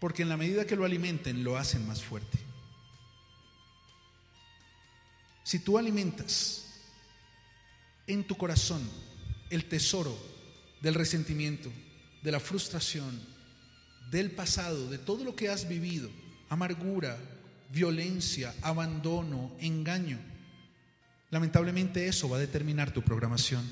[0.00, 2.38] Porque en la medida que lo alimenten, lo hacen más fuerte.
[5.44, 6.64] Si tú alimentas
[8.06, 8.82] en tu corazón
[9.50, 10.18] el tesoro
[10.80, 11.70] del resentimiento,
[12.22, 13.20] de la frustración,
[14.10, 16.10] del pasado, de todo lo que has vivido,
[16.48, 17.18] amargura,
[17.70, 20.18] violencia, abandono, engaño,
[21.30, 23.68] lamentablemente eso va a determinar tu programación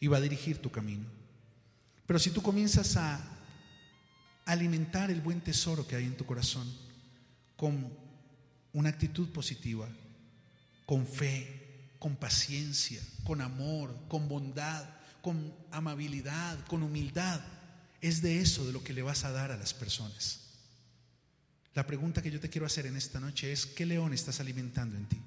[0.00, 1.23] y va a dirigir tu camino.
[2.06, 3.20] Pero si tú comienzas a
[4.44, 6.70] alimentar el buen tesoro que hay en tu corazón
[7.56, 7.92] con
[8.72, 9.88] una actitud positiva,
[10.86, 14.84] con fe, con paciencia, con amor, con bondad,
[15.22, 17.40] con amabilidad, con humildad,
[18.02, 20.40] es de eso de lo que le vas a dar a las personas.
[21.74, 24.96] La pregunta que yo te quiero hacer en esta noche es, ¿qué león estás alimentando
[24.96, 25.20] en ti?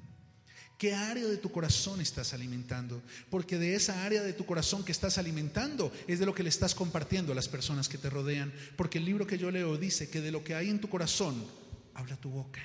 [0.78, 3.02] ¿Qué área de tu corazón estás alimentando?
[3.32, 6.50] Porque de esa área de tu corazón que estás alimentando es de lo que le
[6.50, 8.54] estás compartiendo a las personas que te rodean.
[8.76, 11.44] Porque el libro que yo leo dice que de lo que hay en tu corazón,
[11.96, 12.62] habla tu boca.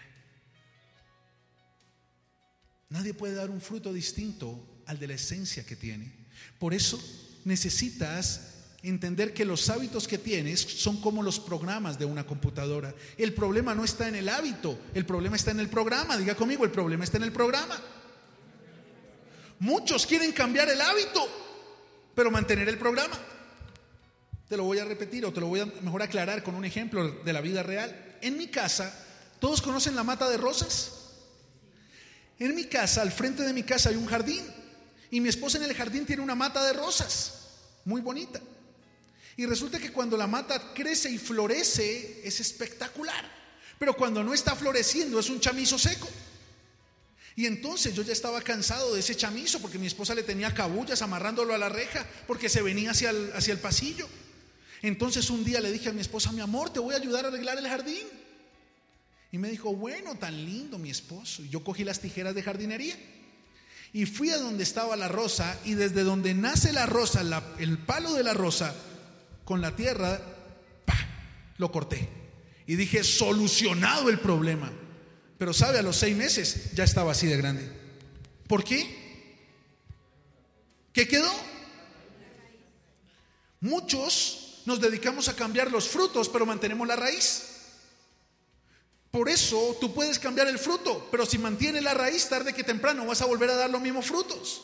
[2.90, 6.12] Nadie puede dar un fruto distinto al de la esencia que tiene.
[6.58, 7.02] Por eso
[7.46, 8.52] necesitas
[8.82, 12.94] entender que los hábitos que tienes son como los programas de una computadora.
[13.16, 16.18] El problema no está en el hábito, el problema está en el programa.
[16.18, 17.80] Diga conmigo, el problema está en el programa.
[19.62, 21.24] Muchos quieren cambiar el hábito,
[22.16, 23.16] pero mantener el programa.
[24.48, 27.08] Te lo voy a repetir o te lo voy a mejor aclarar con un ejemplo
[27.08, 28.18] de la vida real.
[28.22, 28.92] En mi casa,
[29.38, 31.12] ¿todos conocen la mata de rosas?
[32.40, 34.44] En mi casa, al frente de mi casa hay un jardín
[35.12, 37.34] y mi esposa en el jardín tiene una mata de rosas,
[37.84, 38.40] muy bonita.
[39.36, 43.30] Y resulta que cuando la mata crece y florece es espectacular,
[43.78, 46.08] pero cuando no está floreciendo es un chamizo seco.
[47.34, 51.00] Y entonces yo ya estaba cansado de ese chamizo porque mi esposa le tenía cabullas
[51.02, 54.08] amarrándolo a la reja porque se venía hacia el, hacia el pasillo.
[54.82, 57.28] Entonces un día le dije a mi esposa, mi amor, te voy a ayudar a
[57.28, 58.06] arreglar el jardín.
[59.30, 61.42] Y me dijo, bueno, tan lindo mi esposo.
[61.42, 62.96] Y yo cogí las tijeras de jardinería
[63.92, 67.22] y fui a donde estaba la rosa y desde donde nace la rosa,
[67.58, 68.74] el palo de la rosa,
[69.44, 70.20] con la tierra,
[71.58, 72.08] lo corté.
[72.66, 74.72] Y dije, solucionado el problema.
[75.42, 77.68] Pero sabe, a los seis meses ya estaba así de grande.
[78.46, 79.34] ¿Por qué?
[80.92, 81.28] ¿Qué quedó?
[83.60, 87.42] Muchos nos dedicamos a cambiar los frutos, pero mantenemos la raíz.
[89.10, 93.04] Por eso tú puedes cambiar el fruto, pero si mantienes la raíz tarde que temprano
[93.04, 94.62] vas a volver a dar los mismos frutos.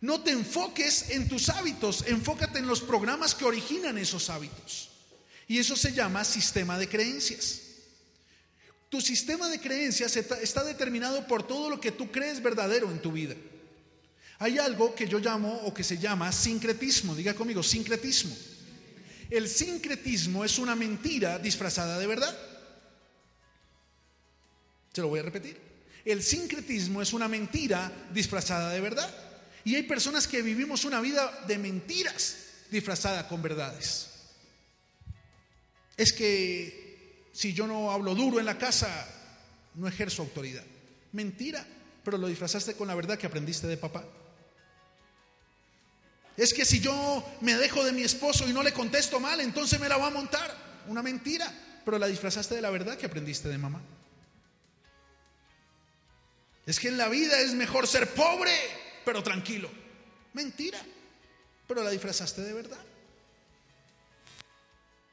[0.00, 4.90] No te enfoques en tus hábitos, enfócate en los programas que originan esos hábitos.
[5.46, 7.69] Y eso se llama sistema de creencias.
[8.90, 13.12] Tu sistema de creencias está determinado por todo lo que tú crees verdadero en tu
[13.12, 13.36] vida.
[14.40, 17.14] Hay algo que yo llamo o que se llama sincretismo.
[17.14, 18.36] Diga conmigo, sincretismo.
[19.30, 22.36] El sincretismo es una mentira disfrazada de verdad.
[24.92, 25.56] Se lo voy a repetir.
[26.04, 29.08] El sincretismo es una mentira disfrazada de verdad.
[29.62, 32.36] Y hay personas que vivimos una vida de mentiras
[32.70, 34.08] disfrazada con verdades.
[35.96, 36.79] Es que
[37.40, 39.08] si yo no hablo duro en la casa,
[39.76, 40.62] no ejerzo autoridad.
[41.12, 41.66] Mentira,
[42.04, 44.04] pero lo disfrazaste con la verdad que aprendiste de papá.
[46.36, 49.80] Es que si yo me dejo de mi esposo y no le contesto mal, entonces
[49.80, 50.54] me la va a montar.
[50.86, 51.50] Una mentira,
[51.82, 53.80] pero la disfrazaste de la verdad que aprendiste de mamá.
[56.66, 58.52] Es que en la vida es mejor ser pobre,
[59.02, 59.70] pero tranquilo.
[60.34, 60.78] Mentira,
[61.66, 62.89] pero la disfrazaste de verdad.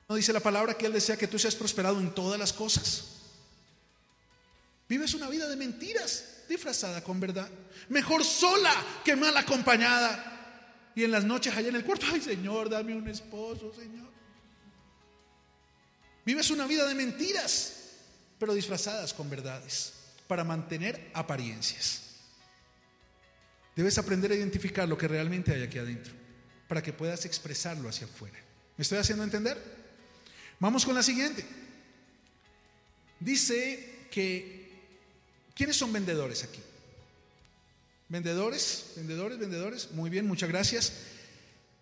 [0.10, 3.18] ¿No dice la palabra que Él desea que tú seas prosperado en todas las cosas?
[4.88, 7.50] Vives una vida de mentiras disfrazada con verdad.
[7.90, 10.34] Mejor sola que mal acompañada.
[10.96, 14.08] Y en las noches allá en el cuarto, ay Señor, dame un esposo, Señor.
[16.26, 17.74] Vives una vida de mentiras,
[18.40, 19.94] pero disfrazadas con verdades
[20.28, 22.04] para mantener apariencias.
[23.76, 26.14] Debes aprender a identificar lo que realmente hay aquí adentro
[26.68, 28.38] para que puedas expresarlo hacia afuera.
[28.76, 29.87] ¿Me estoy haciendo entender?
[30.60, 31.46] Vamos con la siguiente.
[33.20, 34.70] Dice que,
[35.56, 36.60] ¿quiénes son vendedores aquí?
[38.10, 38.94] ¿Vendedores?
[38.96, 39.38] ¿Vendedores?
[39.38, 39.92] ¿Vendedores?
[39.92, 40.94] Muy bien, muchas gracias.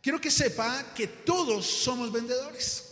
[0.02, 2.84] Quiero que sepa que todos somos vendedores.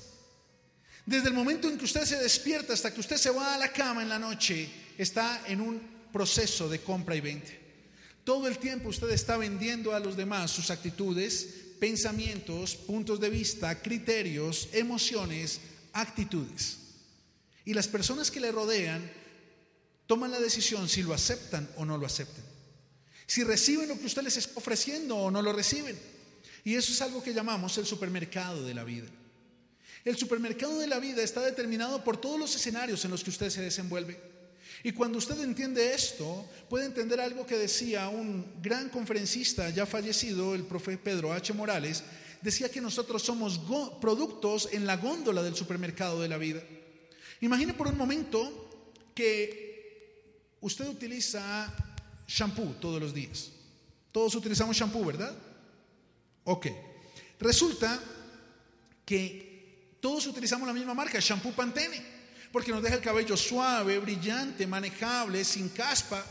[1.05, 3.71] Desde el momento en que usted se despierta hasta que usted se va a la
[3.71, 5.81] cama en la noche, está en un
[6.11, 7.51] proceso de compra y venta.
[8.23, 13.81] Todo el tiempo usted está vendiendo a los demás sus actitudes, pensamientos, puntos de vista,
[13.81, 15.59] criterios, emociones,
[15.93, 16.77] actitudes.
[17.65, 19.09] Y las personas que le rodean
[20.07, 22.43] toman la decisión si lo aceptan o no lo aceptan.
[23.25, 25.97] Si reciben lo que usted les está ofreciendo o no lo reciben.
[26.65, 29.07] Y eso es algo que llamamos el supermercado de la vida.
[30.03, 33.49] El supermercado de la vida está determinado por todos los escenarios en los que usted
[33.49, 34.19] se desenvuelve.
[34.83, 40.55] Y cuando usted entiende esto, puede entender algo que decía un gran conferencista ya fallecido,
[40.55, 41.53] el profe Pedro H.
[41.53, 42.03] Morales,
[42.43, 43.59] decía que nosotros somos
[44.01, 46.61] productos en la góndola del supermercado de la vida.
[47.39, 51.73] Imagine por un momento que usted utiliza
[52.27, 53.49] shampoo todos los días.
[54.11, 55.33] Todos utilizamos shampoo, ¿verdad?
[56.43, 56.67] Ok.
[57.39, 57.99] Resulta
[59.05, 62.13] que todos utilizamos la misma marca, shampoo Pantene
[62.51, 66.23] porque nos deja el cabello suave, brillante, manejable, sin caspa.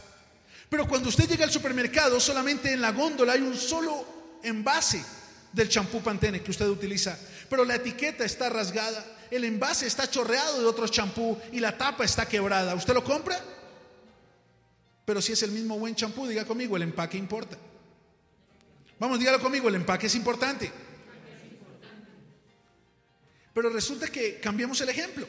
[0.68, 5.04] Pero cuando usted llega al supermercado, solamente en la góndola hay un solo envase
[5.52, 10.60] del champú Pantene que usted utiliza, pero la etiqueta está rasgada, el envase está chorreado
[10.60, 12.74] de otro champú y la tapa está quebrada.
[12.74, 13.38] ¿Usted lo compra?
[15.04, 17.56] Pero si es el mismo buen champú, diga conmigo, el empaque importa.
[18.98, 20.70] Vamos, dígalo conmigo, el empaque es importante.
[23.52, 25.26] Pero resulta que cambiamos el ejemplo.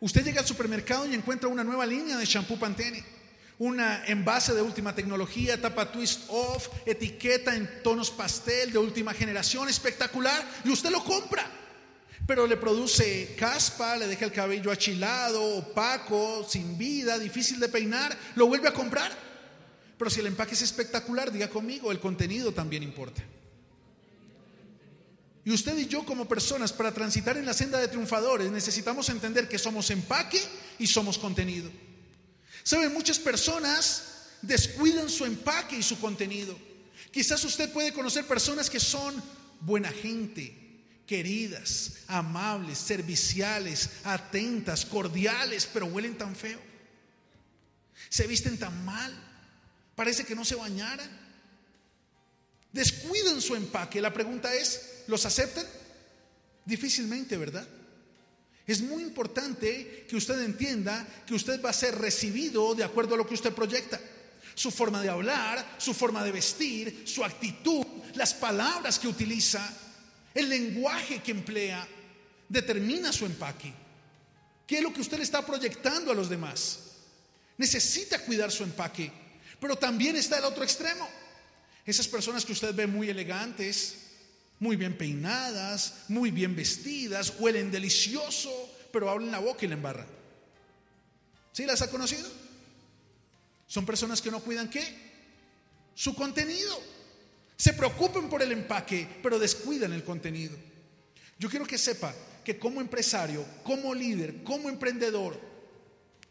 [0.00, 3.04] Usted llega al supermercado y encuentra una nueva línea de shampoo Pantene,
[3.60, 9.68] una envase de última tecnología, tapa twist off, etiqueta en tonos pastel de última generación,
[9.68, 11.46] espectacular, y usted lo compra.
[12.26, 18.16] Pero le produce caspa, le deja el cabello achilado, opaco, sin vida, difícil de peinar,
[18.34, 19.12] lo vuelve a comprar.
[19.98, 23.22] Pero si el empaque es espectacular, diga conmigo, el contenido también importa.
[25.44, 29.48] Y usted y yo como personas para transitar en la senda de triunfadores necesitamos entender
[29.48, 30.40] que somos empaque
[30.78, 31.70] y somos contenido.
[32.62, 32.92] ¿Saben?
[32.92, 34.04] Muchas personas
[34.42, 36.58] descuidan su empaque y su contenido.
[37.10, 39.22] Quizás usted puede conocer personas que son
[39.60, 40.56] buena gente,
[41.06, 46.60] queridas, amables, serviciales, atentas, cordiales, pero huelen tan feo.
[48.08, 49.12] Se visten tan mal.
[49.94, 51.10] Parece que no se bañaran.
[52.72, 54.00] Descuidan su empaque.
[54.00, 55.66] La pregunta es, ¿Los aceptan?
[56.64, 57.66] Difícilmente, ¿verdad?
[58.66, 63.18] Es muy importante que usted entienda que usted va a ser recibido de acuerdo a
[63.18, 64.00] lo que usted proyecta.
[64.54, 67.84] Su forma de hablar, su forma de vestir, su actitud,
[68.14, 69.66] las palabras que utiliza,
[70.34, 71.86] el lenguaje que emplea,
[72.48, 73.72] determina su empaque.
[74.66, 76.78] ¿Qué es lo que usted le está proyectando a los demás?
[77.56, 79.10] Necesita cuidar su empaque,
[79.60, 81.08] pero también está el otro extremo.
[81.84, 83.96] Esas personas que usted ve muy elegantes,
[84.60, 88.50] muy bien peinadas, muy bien vestidas, huelen delicioso,
[88.92, 90.06] pero hablan la boca y la embarra.
[91.52, 92.28] ¿Sí las ha conocido?
[93.66, 94.82] Son personas que no cuidan qué?
[95.94, 96.78] Su contenido.
[97.56, 100.56] Se preocupan por el empaque, pero descuidan el contenido.
[101.38, 105.40] Yo quiero que sepa que como empresario, como líder, como emprendedor,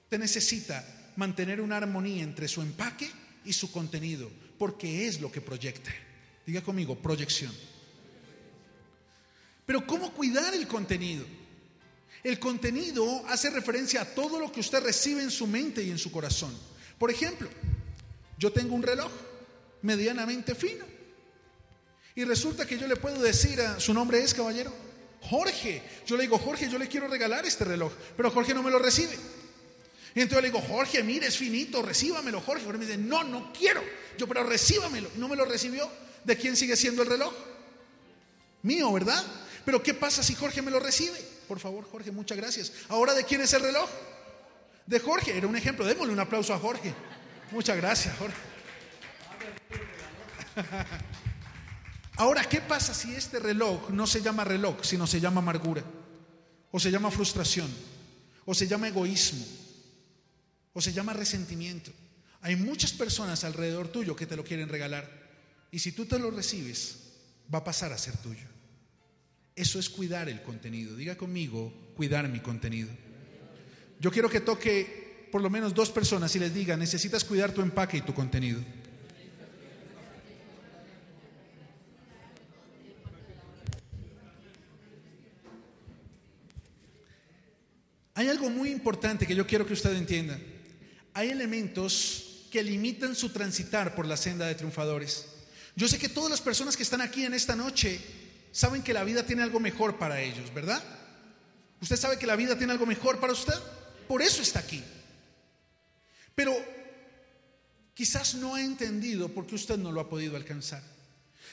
[0.08, 3.10] te necesita mantener una armonía entre su empaque
[3.44, 5.92] y su contenido, porque es lo que proyecta.
[6.46, 7.54] Diga conmigo, proyección.
[9.70, 11.24] Pero ¿cómo cuidar el contenido?
[12.24, 16.00] El contenido hace referencia a todo lo que usted recibe en su mente y en
[16.00, 16.52] su corazón.
[16.98, 17.48] Por ejemplo,
[18.40, 19.12] yo tengo un reloj
[19.84, 20.84] medianamente fino.
[22.16, 24.74] Y resulta que yo le puedo decir a su nombre es caballero,
[25.22, 25.84] Jorge.
[26.04, 28.80] Yo le digo, Jorge, yo le quiero regalar este reloj, pero Jorge no me lo
[28.80, 29.16] recibe.
[30.16, 32.66] Y entonces le digo, Jorge, mire, es finito, recíbamelo, Jorge.
[32.66, 33.84] Jorge me dice, no, no quiero.
[34.18, 35.12] Yo, pero recíbamelo.
[35.18, 35.88] No me lo recibió.
[36.24, 37.32] ¿De quién sigue siendo el reloj?
[38.64, 39.24] Mío, ¿verdad?
[39.66, 41.20] Pero ¿qué pasa si Jorge me lo recibe?
[41.48, 42.72] Por favor, Jorge, muchas gracias.
[42.90, 43.90] Ahora, ¿de quién es el reloj?
[44.86, 45.38] De Jorge.
[45.38, 45.86] Era un ejemplo.
[45.86, 46.94] Démosle un aplauso a Jorge.
[47.52, 48.38] Muchas gracias, Jorge.
[52.18, 55.84] Ahora, ¿qué pasa si este reloj no se llama reloj, sino se llama amargura?
[56.72, 57.74] O se llama frustración,
[58.46, 59.46] o se llama egoísmo,
[60.74, 61.92] o se llama resentimiento.
[62.42, 65.10] Hay muchas personas alrededor tuyo que te lo quieren regalar.
[65.72, 67.00] Y si tú te lo recibes,
[67.54, 68.46] va a pasar a ser tuyo.
[69.60, 70.96] Eso es cuidar el contenido.
[70.96, 72.88] Diga conmigo, cuidar mi contenido.
[74.00, 77.60] Yo quiero que toque por lo menos dos personas y les diga, necesitas cuidar tu
[77.60, 78.62] empaque y tu contenido.
[88.14, 90.40] Hay algo muy importante que yo quiero que usted entienda.
[91.14, 95.26] Hay elementos que limitan su transitar por la senda de triunfadores.
[95.76, 99.04] Yo sé que todas las personas que están aquí en esta noche saben que la
[99.04, 100.84] vida tiene algo mejor para ellos, ¿verdad?
[101.82, 103.54] ¿Usted sabe que la vida tiene algo mejor para usted?
[104.08, 104.84] Por eso está aquí.
[106.36, 106.56] Pero
[107.94, 110.82] quizás no ha entendido por qué usted no lo ha podido alcanzar.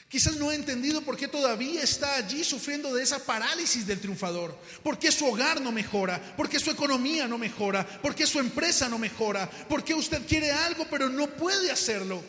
[0.09, 4.57] Quizás no ha entendido por qué todavía está allí sufriendo de esa parálisis del triunfador,
[4.81, 8.39] por qué su hogar no mejora, por qué su economía no mejora, por qué su
[8.39, 12.23] empresa no mejora, por qué usted quiere algo pero no puede hacerlo.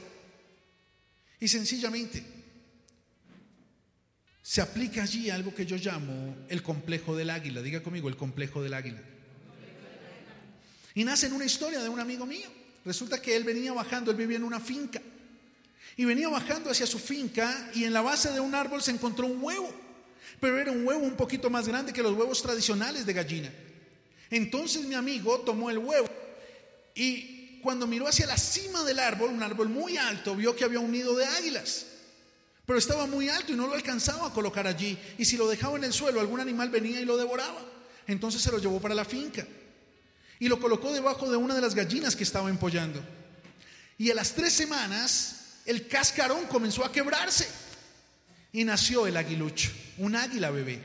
[1.38, 2.37] Y sencillamente
[4.48, 7.60] se aplica allí algo que yo llamo el complejo del águila.
[7.60, 9.02] Diga conmigo, el complejo del águila.
[10.94, 12.48] Y nace en una historia de un amigo mío.
[12.82, 15.02] Resulta que él venía bajando, él vivía en una finca.
[15.98, 19.26] Y venía bajando hacia su finca y en la base de un árbol se encontró
[19.26, 19.70] un huevo.
[20.40, 23.52] Pero era un huevo un poquito más grande que los huevos tradicionales de gallina.
[24.30, 26.08] Entonces mi amigo tomó el huevo
[26.94, 30.80] y cuando miró hacia la cima del árbol, un árbol muy alto, vio que había
[30.80, 31.87] un nido de águilas.
[32.68, 34.98] Pero estaba muy alto y no lo alcanzaba a colocar allí.
[35.16, 37.64] Y si lo dejaba en el suelo, algún animal venía y lo devoraba.
[38.06, 39.46] Entonces se lo llevó para la finca
[40.38, 43.02] y lo colocó debajo de una de las gallinas que estaba empollando.
[43.96, 47.48] Y a las tres semanas el cascarón comenzó a quebrarse
[48.52, 50.78] y nació el aguilucho, un águila bebé.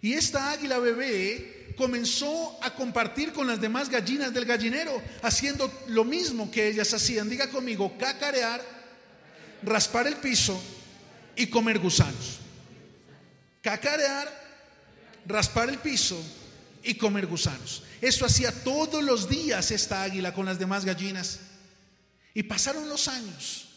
[0.00, 6.02] Y esta águila bebé comenzó a compartir con las demás gallinas del gallinero, haciendo lo
[6.02, 7.28] mismo que ellas hacían.
[7.28, 8.60] Diga conmigo, cacarear,
[9.62, 10.60] raspar el piso
[11.36, 12.38] y comer gusanos.
[13.60, 14.28] Cacarear,
[15.26, 16.20] raspar el piso
[16.82, 17.82] y comer gusanos.
[18.00, 21.40] Eso hacía todos los días esta águila con las demás gallinas.
[22.34, 23.72] Y pasaron los años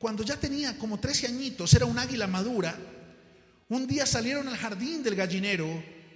[0.00, 2.74] cuando ya tenía como 13 añitos, era un águila madura,
[3.68, 5.68] un día salieron al jardín del gallinero,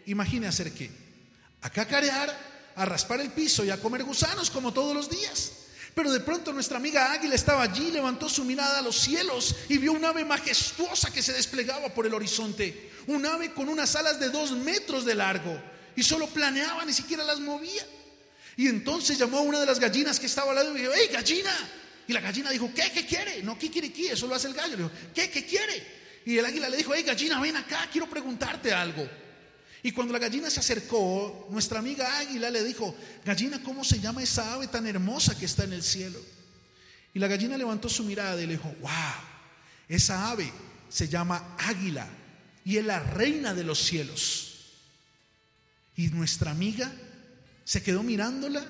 [0.07, 0.91] imagine hacer qué,
[1.61, 2.35] a cacarear,
[2.77, 5.64] a raspar el piso y a comer gusanos como todos los días.
[5.95, 9.79] Pero de pronto nuestra amiga águila estaba allí, levantó su mirada a los cielos y
[9.79, 12.91] vio un ave majestuosa que se desplegaba por el horizonte.
[13.07, 15.57] Un ave con unas alas de dos metros de largo
[15.95, 17.87] y solo planeaba, ni siquiera las movía.
[18.57, 21.09] Y entonces llamó a una de las gallinas que estaba al lado y dijo, ¡Hey,
[21.13, 21.55] gallina!
[22.07, 22.91] Y la gallina dijo, ¿qué?
[22.93, 23.43] ¿Qué quiere?
[23.43, 23.93] No, ¿qué quiere?
[23.93, 24.13] ¿Qué?
[24.13, 24.77] Eso lo hace el gallo.
[24.77, 25.31] Le dijo, ¿qué?
[25.31, 26.05] ¿Qué quiere?
[26.27, 29.09] Y el águila le dijo, hey gallina, ven acá, quiero preguntarte algo.
[29.85, 34.23] Y cuando la gallina se acercó, nuestra amiga águila le dijo, gallina, ¿cómo se llama
[34.23, 36.19] esa ave tan hermosa que está en el cielo?
[37.13, 38.91] Y la gallina levantó su mirada y le dijo, wow,
[39.87, 40.51] esa ave
[40.89, 42.09] se llama águila
[42.65, 44.55] y es la reina de los cielos.
[45.97, 46.91] Y nuestra amiga
[47.63, 48.65] se quedó mirándola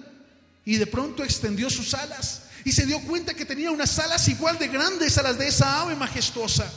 [0.64, 4.58] y de pronto extendió sus alas y se dio cuenta que tenía unas alas igual
[4.58, 6.68] de grandes a las de esa ave majestuosa.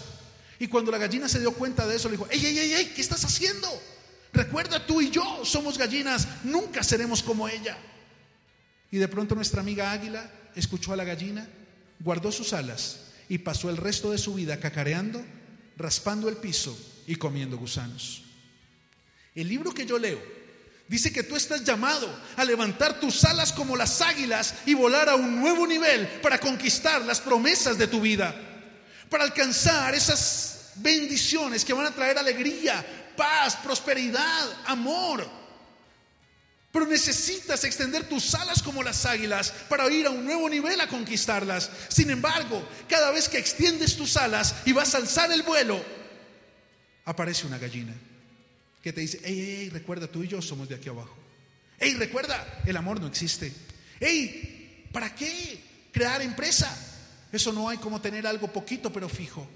[0.59, 2.85] Y cuando la gallina se dio cuenta de eso, le dijo, ¡ey, ey, ey, ey!
[2.93, 3.67] ¿Qué estás haciendo?
[4.37, 7.75] Recuerda, tú y yo somos gallinas, nunca seremos como ella.
[8.91, 11.49] Y de pronto nuestra amiga águila escuchó a la gallina,
[11.99, 15.25] guardó sus alas y pasó el resto de su vida cacareando,
[15.75, 16.77] raspando el piso
[17.07, 18.25] y comiendo gusanos.
[19.33, 20.21] El libro que yo leo
[20.87, 25.15] dice que tú estás llamado a levantar tus alas como las águilas y volar a
[25.15, 28.35] un nuevo nivel para conquistar las promesas de tu vida,
[29.09, 32.85] para alcanzar esas bendiciones que van a traer alegría,
[33.17, 35.27] paz, prosperidad, amor.
[36.71, 40.87] Pero necesitas extender tus alas como las águilas para ir a un nuevo nivel a
[40.87, 41.69] conquistarlas.
[41.89, 45.83] Sin embargo, cada vez que extiendes tus alas y vas a alzar el vuelo,
[47.05, 47.93] aparece una gallina
[48.81, 51.15] que te dice, hey, hey, recuerda, tú y yo somos de aquí abajo.
[51.79, 53.51] Hey, recuerda, el amor no existe.
[53.99, 55.59] Hey, ¿para qué
[55.91, 56.73] crear empresa?
[57.31, 59.47] Eso no hay como tener algo poquito pero fijo.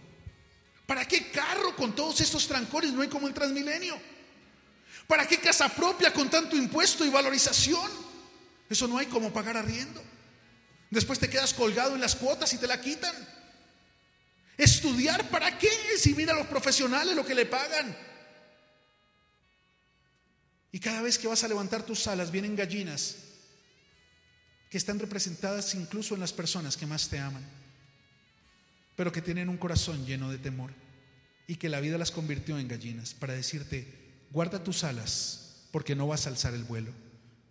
[0.91, 2.91] ¿Para qué carro con todos estos trancones?
[2.91, 3.97] No hay como el Transmilenio.
[5.07, 7.89] ¿Para qué casa propia con tanto impuesto y valorización?
[8.69, 10.03] Eso no hay como pagar arriendo.
[10.89, 13.15] Después te quedas colgado en las cuotas y te la quitan.
[14.57, 15.71] Estudiar, ¿para qué?
[15.97, 17.97] Si mira a los profesionales lo que le pagan.
[20.73, 23.15] Y cada vez que vas a levantar tus alas vienen gallinas
[24.69, 27.61] que están representadas incluso en las personas que más te aman
[29.01, 30.71] pero que tienen un corazón lleno de temor
[31.51, 33.85] y que la vida las convirtió en gallinas para decirte,
[34.31, 36.93] guarda tus alas porque no vas a alzar el vuelo,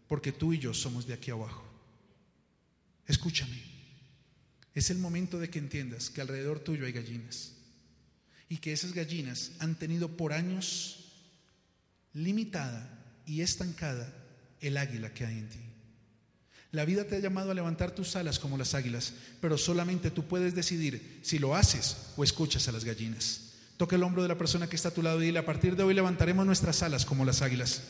[0.08, 1.62] porque tú y yo somos de aquí abajo.
[3.06, 3.62] Escúchame,
[4.74, 7.52] es el momento de que entiendas que alrededor tuyo hay gallinas
[8.48, 11.12] y que esas gallinas han tenido por años
[12.14, 12.88] limitada
[13.26, 14.10] y estancada
[14.62, 15.60] el águila que hay en ti.
[16.72, 20.26] La vida te ha llamado a levantar tus alas como las águilas, pero solamente tú
[20.26, 23.49] puedes decidir si lo haces o escuchas a las gallinas.
[23.80, 25.74] Toca el hombro de la persona que está a tu lado y dile, a partir
[25.74, 27.80] de hoy levantaremos nuestras alas como las águilas.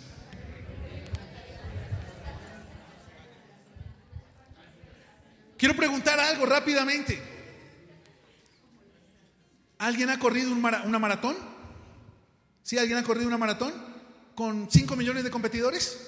[5.58, 7.20] Quiero preguntar algo rápidamente.
[9.78, 11.36] ¿Alguien ha corrido una maratón?
[12.62, 12.78] ¿Sí?
[12.78, 13.74] ¿Alguien ha corrido una maratón?
[14.36, 15.98] ¿Con 5 millones de competidores?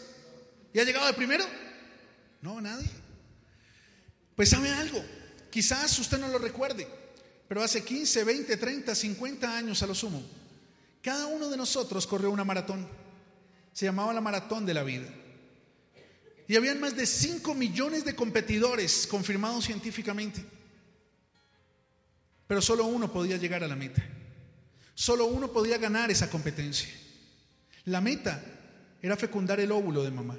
[0.72, 1.44] ¿Y ha llegado de primero?
[2.40, 2.88] No, nadie.
[4.36, 5.04] Pues sabe algo,
[5.50, 6.86] quizás usted no lo recuerde,
[7.52, 10.22] pero hace 15, 20, 30, 50 años a lo sumo,
[11.02, 12.88] cada uno de nosotros corrió una maratón.
[13.74, 15.06] Se llamaba la maratón de la vida.
[16.48, 20.42] Y habían más de 5 millones de competidores confirmados científicamente.
[22.46, 24.02] Pero solo uno podía llegar a la meta.
[24.94, 26.88] Solo uno podía ganar esa competencia.
[27.84, 28.42] La meta
[29.02, 30.38] era fecundar el óvulo de mamá.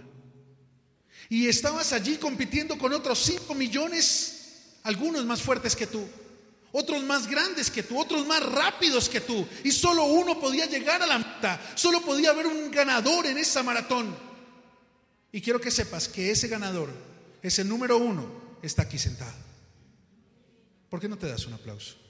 [1.29, 6.09] Y estabas allí compitiendo con otros 5 millones, algunos más fuertes que tú,
[6.73, 9.47] otros más grandes que tú, otros más rápidos que tú.
[9.63, 13.63] Y solo uno podía llegar a la meta, solo podía haber un ganador en esa
[13.63, 14.13] maratón.
[15.31, 16.89] Y quiero que sepas que ese ganador,
[17.41, 19.33] ese número uno, está aquí sentado.
[20.89, 22.02] ¿Por qué no te das un aplauso?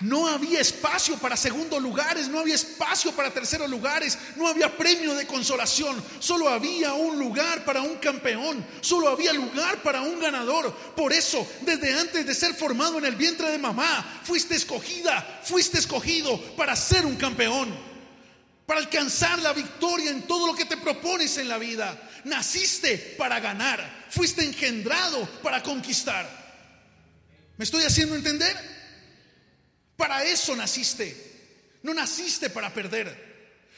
[0.00, 5.14] No había espacio para segundos lugares, no había espacio para terceros lugares, no había premio
[5.14, 10.74] de consolación, solo había un lugar para un campeón, solo había lugar para un ganador.
[10.94, 15.78] Por eso, desde antes de ser formado en el vientre de mamá, fuiste escogida, fuiste
[15.78, 17.74] escogido para ser un campeón,
[18.66, 21.98] para alcanzar la victoria en todo lo que te propones en la vida.
[22.24, 26.44] Naciste para ganar, fuiste engendrado para conquistar.
[27.56, 28.75] ¿Me estoy haciendo entender?
[29.96, 31.16] Para eso naciste.
[31.82, 33.26] No naciste para perder.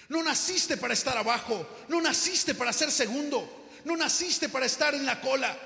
[0.09, 1.67] No naciste para estar abajo.
[1.89, 3.69] No naciste para ser segundo.
[3.85, 5.57] No naciste para estar en la cola.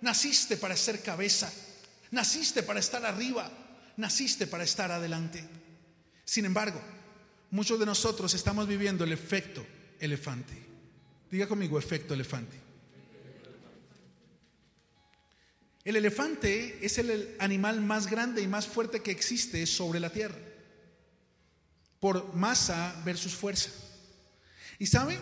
[0.00, 1.52] Naciste para ser cabeza.
[2.10, 3.50] Naciste para estar arriba.
[3.96, 5.44] Naciste para estar adelante.
[6.24, 6.80] Sin embargo,
[7.50, 9.66] muchos de nosotros estamos viviendo el efecto
[9.98, 10.54] elefante.
[11.30, 12.67] Diga conmigo, efecto elefante.
[15.88, 20.36] El elefante es el animal más grande y más fuerte que existe sobre la tierra,
[21.98, 23.70] por masa versus fuerza.
[24.78, 25.18] ¿Y saben?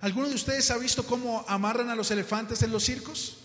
[0.00, 3.38] ¿Alguno de ustedes ha visto cómo amarran a los elefantes en los circos?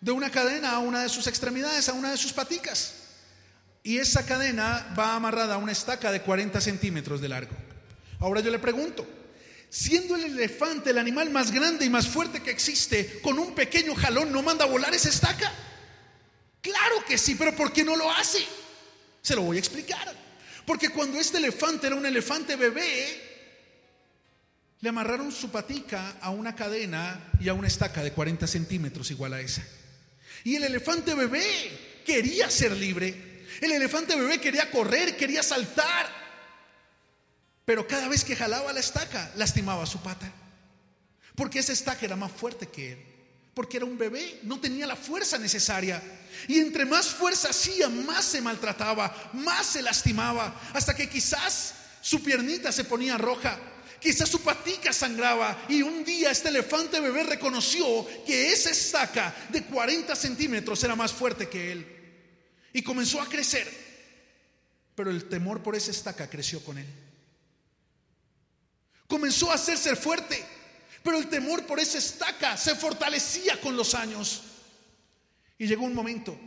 [0.00, 2.94] De una cadena a una de sus extremidades, a una de sus paticas.
[3.84, 7.54] Y esa cadena va amarrada a una estaca de 40 centímetros de largo.
[8.18, 9.06] Ahora yo le pregunto,
[9.74, 13.92] Siendo el elefante el animal más grande y más fuerte que existe, con un pequeño
[13.96, 15.52] jalón no manda a volar esa estaca.
[16.60, 18.46] Claro que sí, pero ¿por qué no lo hace?
[19.20, 20.14] Se lo voy a explicar.
[20.64, 23.20] Porque cuando este elefante era un elefante bebé,
[24.80, 29.32] le amarraron su patica a una cadena y a una estaca de 40 centímetros igual
[29.32, 29.66] a esa.
[30.44, 33.44] Y el elefante bebé quería ser libre.
[33.60, 36.23] El elefante bebé quería correr, quería saltar.
[37.64, 40.30] Pero cada vez que jalaba la estaca, lastimaba su pata.
[41.34, 42.98] Porque esa estaca era más fuerte que él.
[43.54, 46.02] Porque era un bebé, no tenía la fuerza necesaria.
[46.48, 50.60] Y entre más fuerza hacía, más se maltrataba, más se lastimaba.
[50.72, 53.58] Hasta que quizás su piernita se ponía roja
[54.04, 59.64] Quizás su patica sangraba y un día este elefante bebé reconoció que esa estaca de
[59.64, 61.86] 40 centímetros era más fuerte que él.
[62.74, 63.66] Y comenzó a crecer.
[64.94, 66.86] Pero el temor por esa estaca creció con él.
[69.06, 70.44] Comenzó a hacerse fuerte.
[71.02, 74.42] Pero el temor por esa estaca se fortalecía con los años.
[75.58, 76.38] Y llegó un momento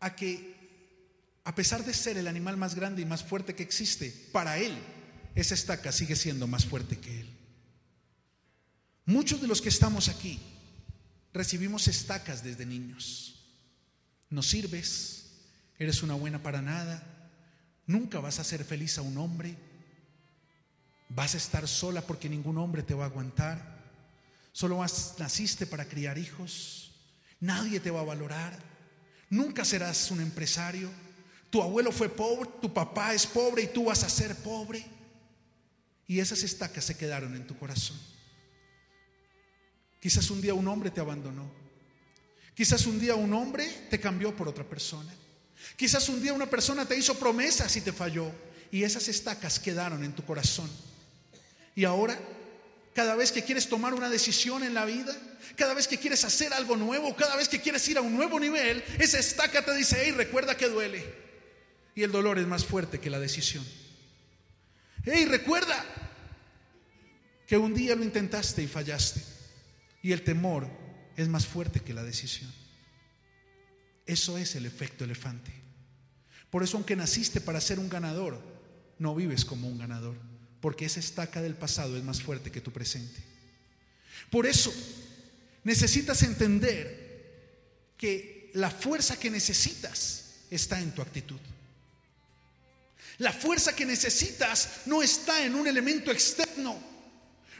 [0.00, 4.10] a que, a pesar de ser el animal más grande y más fuerte que existe,
[4.32, 4.76] para él
[5.34, 7.28] esa estaca sigue siendo más fuerte que Él.
[9.06, 10.38] Muchos de los que estamos aquí
[11.32, 13.40] recibimos estacas desde niños.
[14.28, 15.30] No sirves,
[15.78, 17.02] eres una buena para nada,
[17.86, 19.56] nunca vas a ser feliz a un hombre,
[21.14, 23.80] vas a estar sola porque ningún hombre te va a aguantar,
[24.52, 24.84] solo
[25.18, 26.92] naciste para criar hijos,
[27.40, 28.58] nadie te va a valorar,
[29.30, 30.90] nunca serás un empresario,
[31.50, 34.86] tu abuelo fue pobre, tu papá es pobre y tú vas a ser pobre.
[36.06, 37.98] Y esas estacas se quedaron en tu corazón.
[40.00, 41.50] Quizás un día un hombre te abandonó.
[42.54, 45.12] Quizás un día un hombre te cambió por otra persona.
[45.76, 48.32] Quizás un día una persona te hizo promesas y te falló.
[48.70, 50.70] Y esas estacas quedaron en tu corazón.
[51.74, 52.18] Y ahora,
[52.94, 55.16] cada vez que quieres tomar una decisión en la vida,
[55.56, 58.38] cada vez que quieres hacer algo nuevo, cada vez que quieres ir a un nuevo
[58.38, 61.04] nivel, esa estaca te dice, hey, recuerda que duele.
[61.94, 63.64] Y el dolor es más fuerte que la decisión.
[65.04, 65.84] Hey, recuerda
[67.46, 69.22] que un día lo intentaste y fallaste.
[70.02, 70.68] Y el temor
[71.16, 72.52] es más fuerte que la decisión.
[74.06, 75.52] Eso es el efecto elefante.
[76.50, 78.42] Por eso, aunque naciste para ser un ganador,
[78.98, 80.16] no vives como un ganador,
[80.62, 83.20] porque esa estaca del pasado es más fuerte que tu presente.
[84.30, 84.72] Por eso,
[85.64, 87.02] necesitas entender
[87.98, 91.40] que la fuerza que necesitas está en tu actitud.
[93.18, 96.80] La fuerza que necesitas no está en un elemento externo.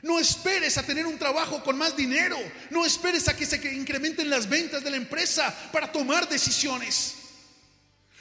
[0.03, 2.39] No esperes a tener un trabajo con más dinero.
[2.71, 7.15] No esperes a que se incrementen las ventas de la empresa para tomar decisiones.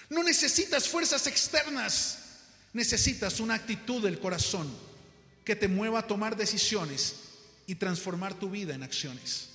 [0.10, 2.21] No necesitas fuerzas externas.
[2.74, 4.70] Necesitas una actitud del corazón
[5.44, 7.16] que te mueva a tomar decisiones
[7.68, 9.50] y transformar tu vida en acciones.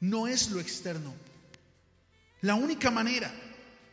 [0.00, 1.14] No es lo externo.
[2.40, 3.32] La única manera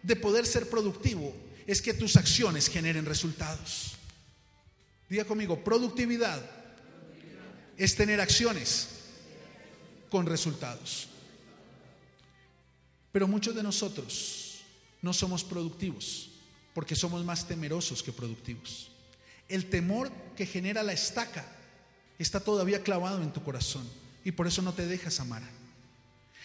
[0.04, 1.34] de poder ser productivo
[1.66, 3.94] es que tus acciones generen resultados.
[5.10, 6.44] Diga conmigo, productividad
[7.76, 8.90] es tener acciones
[10.10, 11.08] con resultados.
[13.12, 14.62] Pero muchos de nosotros
[15.02, 16.35] no somos productivos
[16.76, 18.92] porque somos más temerosos que productivos.
[19.48, 21.46] El temor que genera la estaca
[22.20, 23.90] está todavía clavado en tu corazón
[24.26, 25.42] y por eso no te dejas amar.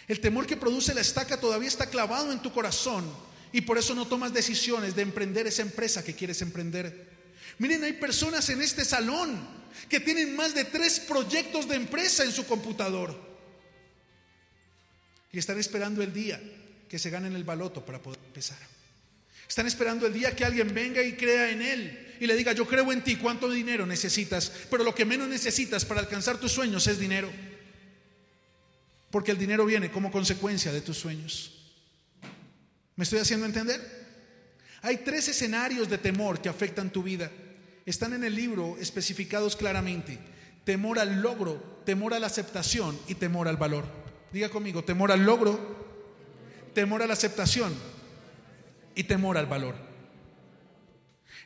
[0.06, 3.12] El temor que produce la estaca todavía está clavado en tu corazón
[3.52, 7.10] y por eso no tomas decisiones de emprender esa empresa que quieres emprender.
[7.58, 9.36] Miren, hay personas en este salón
[9.88, 13.18] que tienen más de tres proyectos de empresa en su computador.
[15.32, 16.40] Y están esperando el día
[16.88, 18.79] que se ganen el baloto para poder empezar.
[19.50, 22.68] Están esperando el día que alguien venga y crea en él y le diga, yo
[22.68, 24.48] creo en ti, ¿cuánto dinero necesitas?
[24.70, 27.28] Pero lo que menos necesitas para alcanzar tus sueños es dinero.
[29.10, 31.72] Porque el dinero viene como consecuencia de tus sueños.
[32.94, 33.80] ¿Me estoy haciendo entender?
[34.82, 37.28] Hay tres escenarios de temor que afectan tu vida.
[37.84, 40.16] Están en el libro especificados claramente.
[40.62, 43.84] Temor al logro, temor a la aceptación y temor al valor.
[44.32, 45.90] Diga conmigo, temor al logro,
[46.72, 47.74] temor a la aceptación
[48.94, 49.74] y temor al valor.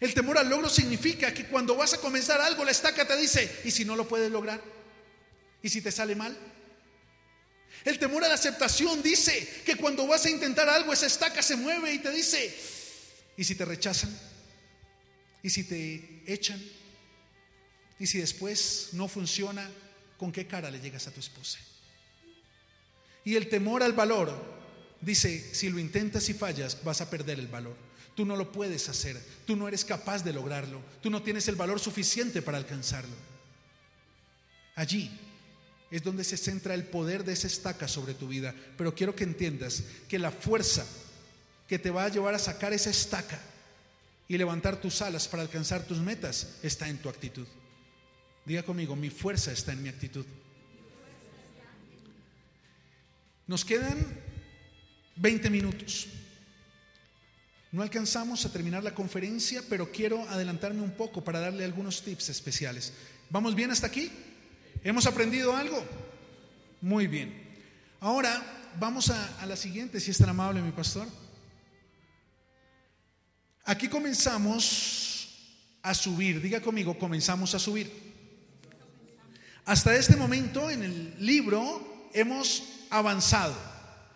[0.01, 3.61] El temor al logro significa que cuando vas a comenzar algo, la estaca te dice,
[3.65, 4.61] ¿y si no lo puedes lograr?
[5.63, 6.37] ¿Y si te sale mal?
[7.85, 11.57] El temor a la aceptación dice que cuando vas a intentar algo, esa estaca se
[11.57, 12.55] mueve y te dice,
[13.37, 14.17] ¿y si te rechazan?
[15.43, 16.63] ¿Y si te echan?
[17.99, 19.71] ¿Y si después no funciona?
[20.19, 21.59] ¿Con qué cara le llegas a tu esposa?
[23.25, 24.54] Y el temor al valor
[25.05, 27.77] dice, si lo intentas y fallas, vas a perder el valor.
[28.15, 31.57] Tú no lo puedes hacer, tú no eres capaz de lograrlo, tú no tienes el
[31.57, 33.15] valor suficiente para alcanzarlo.
[34.77, 35.11] Allí
[35.91, 38.55] es donde se centra el poder de esa estaca sobre tu vida.
[38.77, 40.85] Pero quiero que entiendas que la fuerza
[41.69, 43.41] que te va a llevar a sacar esa estaca
[44.27, 47.47] y levantar tus alas para alcanzar tus metas está en tu actitud.
[48.45, 50.27] Diga conmigo, mi fuerza está en mi actitud.
[53.47, 54.24] Nos quedan
[55.17, 56.09] 20 minutos.
[57.73, 62.29] No alcanzamos a terminar la conferencia, pero quiero adelantarme un poco para darle algunos tips
[62.29, 62.93] especiales.
[63.31, 64.13] ¿Vamos bien hasta aquí?
[64.85, 65.85] ¿Hemos aprendido algo?
[66.81, 67.35] Muy bien.
[67.99, 71.09] Ahora vamos a, la siguiente, si es tan amable mi pastor.
[73.65, 75.29] Aquí comenzamos
[75.83, 77.91] a subir, diga conmigo, comenzamos a subir.
[79.65, 83.57] Hasta este momento en el libro hemos avanzado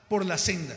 [0.08, 0.76] por la senda.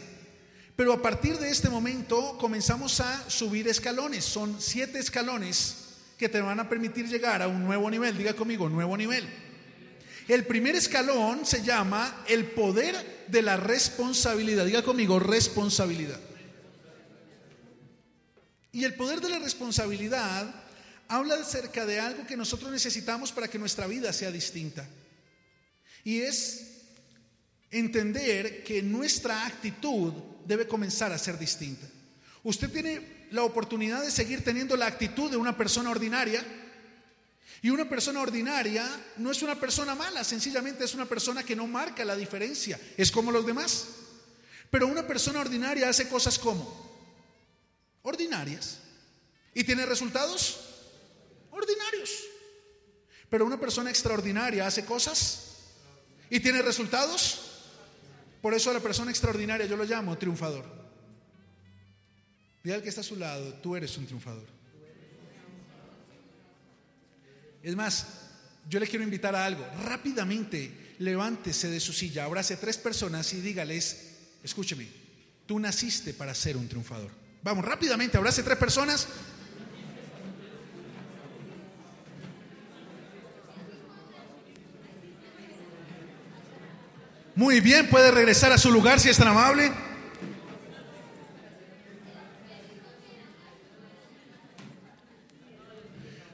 [0.82, 4.25] Pero a partir de este momento comenzamos a subir escalones.
[4.25, 5.75] Son siete escalones
[6.17, 8.17] que te van a permitir llegar a un nuevo nivel.
[8.17, 9.29] Diga conmigo, nuevo nivel.
[10.27, 14.65] El primer escalón se llama el poder de la responsabilidad.
[14.65, 16.19] Diga conmigo, responsabilidad.
[18.71, 20.51] Y el poder de la responsabilidad
[21.07, 24.89] habla acerca de algo que nosotros necesitamos para que nuestra vida sea distinta.
[26.03, 26.70] Y es
[27.72, 30.13] entender que nuestra actitud
[30.45, 31.88] debe comenzar a ser distinta.
[32.43, 36.43] Usted tiene la oportunidad de seguir teniendo la actitud de una persona ordinaria.
[37.63, 41.67] Y una persona ordinaria no es una persona mala, sencillamente es una persona que no
[41.67, 43.86] marca la diferencia, es como los demás.
[44.72, 46.91] Pero una persona ordinaria hace cosas como
[48.01, 48.80] ordinarias
[49.53, 50.59] y tiene resultados
[51.51, 52.09] ordinarios.
[53.30, 55.51] Pero una persona extraordinaria hace cosas
[56.32, 57.50] y tiene resultados
[58.41, 60.65] por eso a la persona extraordinaria yo lo llamo triunfador.
[62.63, 64.47] Dile al que está a su lado, tú eres un triunfador.
[67.63, 68.07] Es más,
[68.69, 69.65] yo le quiero invitar a algo.
[69.83, 74.11] Rápidamente levántese de su silla, abrace tres personas y dígales,
[74.43, 74.87] escúcheme,
[75.45, 77.11] tú naciste para ser un triunfador.
[77.43, 79.07] Vamos, rápidamente, abrace tres personas
[87.41, 89.71] Muy bien, puede regresar a su lugar si es tan amable.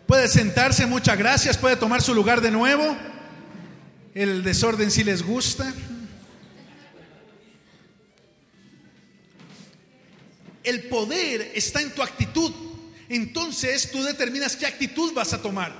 [0.05, 1.57] Puede sentarse, muchas gracias.
[1.57, 2.97] Puede tomar su lugar de nuevo.
[4.13, 5.73] El desorden si les gusta.
[10.61, 12.51] El poder está en tu actitud.
[13.07, 15.71] Entonces tú determinas qué actitud vas a tomar.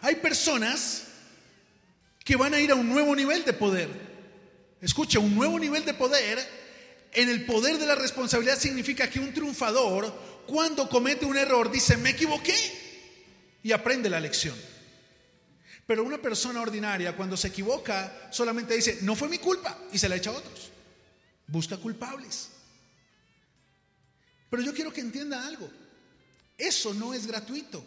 [0.00, 1.08] Hay personas
[2.22, 4.15] que van a ir a un nuevo nivel de poder.
[4.80, 6.38] Escucha, un nuevo nivel de poder
[7.16, 10.12] en el poder de la responsabilidad significa que un triunfador,
[10.46, 12.54] cuando comete un error, dice, me equivoqué
[13.62, 14.54] y aprende la lección.
[15.86, 20.10] Pero una persona ordinaria, cuando se equivoca, solamente dice, no fue mi culpa y se
[20.10, 20.70] la echa a otros.
[21.46, 22.50] Busca culpables.
[24.50, 25.70] Pero yo quiero que entienda algo.
[26.58, 27.82] Eso no es gratuito.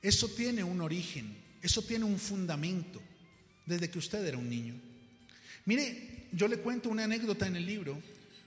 [0.00, 1.36] Eso tiene un origen.
[1.60, 3.02] Eso tiene un fundamento
[3.66, 4.87] desde que usted era un niño.
[5.68, 8.00] Mire, yo le cuento una anécdota en el libro.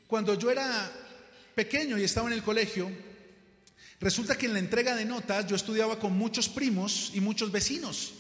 [0.08, 0.92] Cuando yo era
[1.54, 2.90] pequeño y estaba en el colegio,
[4.00, 8.14] resulta que en la entrega de notas yo estudiaba con muchos primos y muchos vecinos.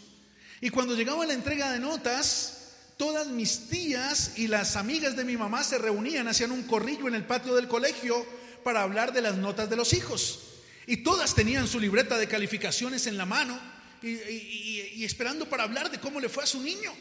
[0.61, 5.35] Y cuando llegaba la entrega de notas, todas mis tías y las amigas de mi
[5.35, 8.23] mamá se reunían, hacían un corrillo en el patio del colegio
[8.63, 10.41] para hablar de las notas de los hijos.
[10.85, 13.59] Y todas tenían su libreta de calificaciones en la mano
[14.03, 16.93] y, y esperando para hablar de cómo le fue a su niño.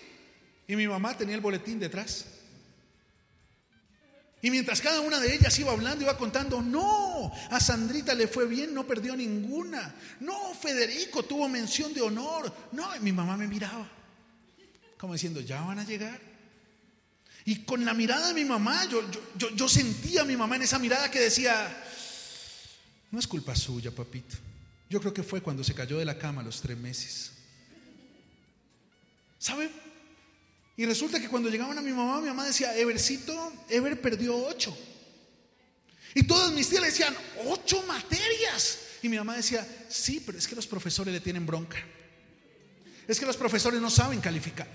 [0.70, 2.26] Y mi mamá tenía el boletín detrás.
[4.40, 8.46] Y mientras cada una de ellas iba hablando, iba contando, no, a Sandrita le fue
[8.46, 9.92] bien, no perdió ninguna.
[10.20, 12.54] No, Federico tuvo mención de honor.
[12.70, 13.90] No, mi mamá me miraba,
[14.96, 16.20] como diciendo, ya van a llegar.
[17.44, 19.02] Y con la mirada de mi mamá, yo,
[19.36, 21.84] yo, yo sentía a mi mamá en esa mirada que decía,
[23.10, 24.36] no es culpa suya, papito.
[24.88, 27.32] Yo creo que fue cuando se cayó de la cama a los tres meses.
[29.36, 29.89] ¿Sabe?
[30.80, 34.74] Y resulta que cuando llegaban a mi mamá, mi mamá decía, Evercito, Ever perdió ocho.
[36.14, 37.14] Y todas mis tías le decían,
[37.44, 38.78] ocho materias.
[39.02, 41.76] Y mi mamá decía, sí, pero es que los profesores le tienen bronca.
[43.06, 44.68] Es que los profesores no saben calificar.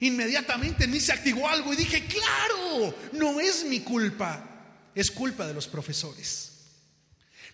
[0.00, 5.46] Inmediatamente en mí se activó algo y dije, claro, no es mi culpa, es culpa
[5.46, 6.50] de los profesores.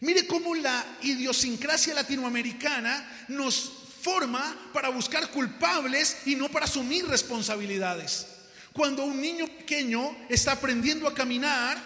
[0.00, 3.70] Mire cómo la idiosincrasia latinoamericana nos
[4.08, 8.26] forma para buscar culpables y no para asumir responsabilidades.
[8.72, 11.76] Cuando un niño pequeño está aprendiendo a caminar,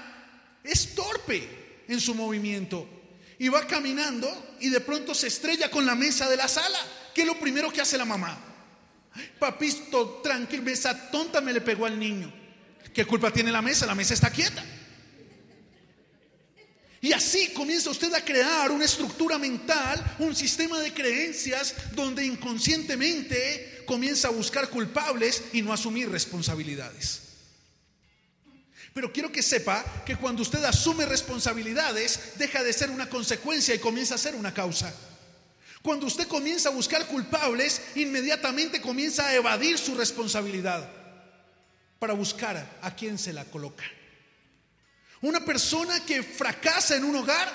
[0.62, 2.88] es torpe en su movimiento
[3.38, 6.78] y va caminando y de pronto se estrella con la mesa de la sala.
[7.12, 8.38] ¿Qué es lo primero que hace la mamá?
[9.40, 12.32] Papito, tranquilo, esa tonta me le pegó al niño.
[12.94, 13.84] ¿Qué culpa tiene la mesa?
[13.84, 14.64] La mesa está quieta.
[17.04, 23.82] Y así comienza usted a crear una estructura mental, un sistema de creencias donde inconscientemente
[23.84, 27.22] comienza a buscar culpables y no asumir responsabilidades.
[28.94, 33.80] Pero quiero que sepa que cuando usted asume responsabilidades, deja de ser una consecuencia y
[33.80, 34.94] comienza a ser una causa.
[35.82, 40.88] Cuando usted comienza a buscar culpables, inmediatamente comienza a evadir su responsabilidad
[41.98, 43.82] para buscar a quién se la coloca.
[45.22, 47.48] Una persona que fracasa en un hogar,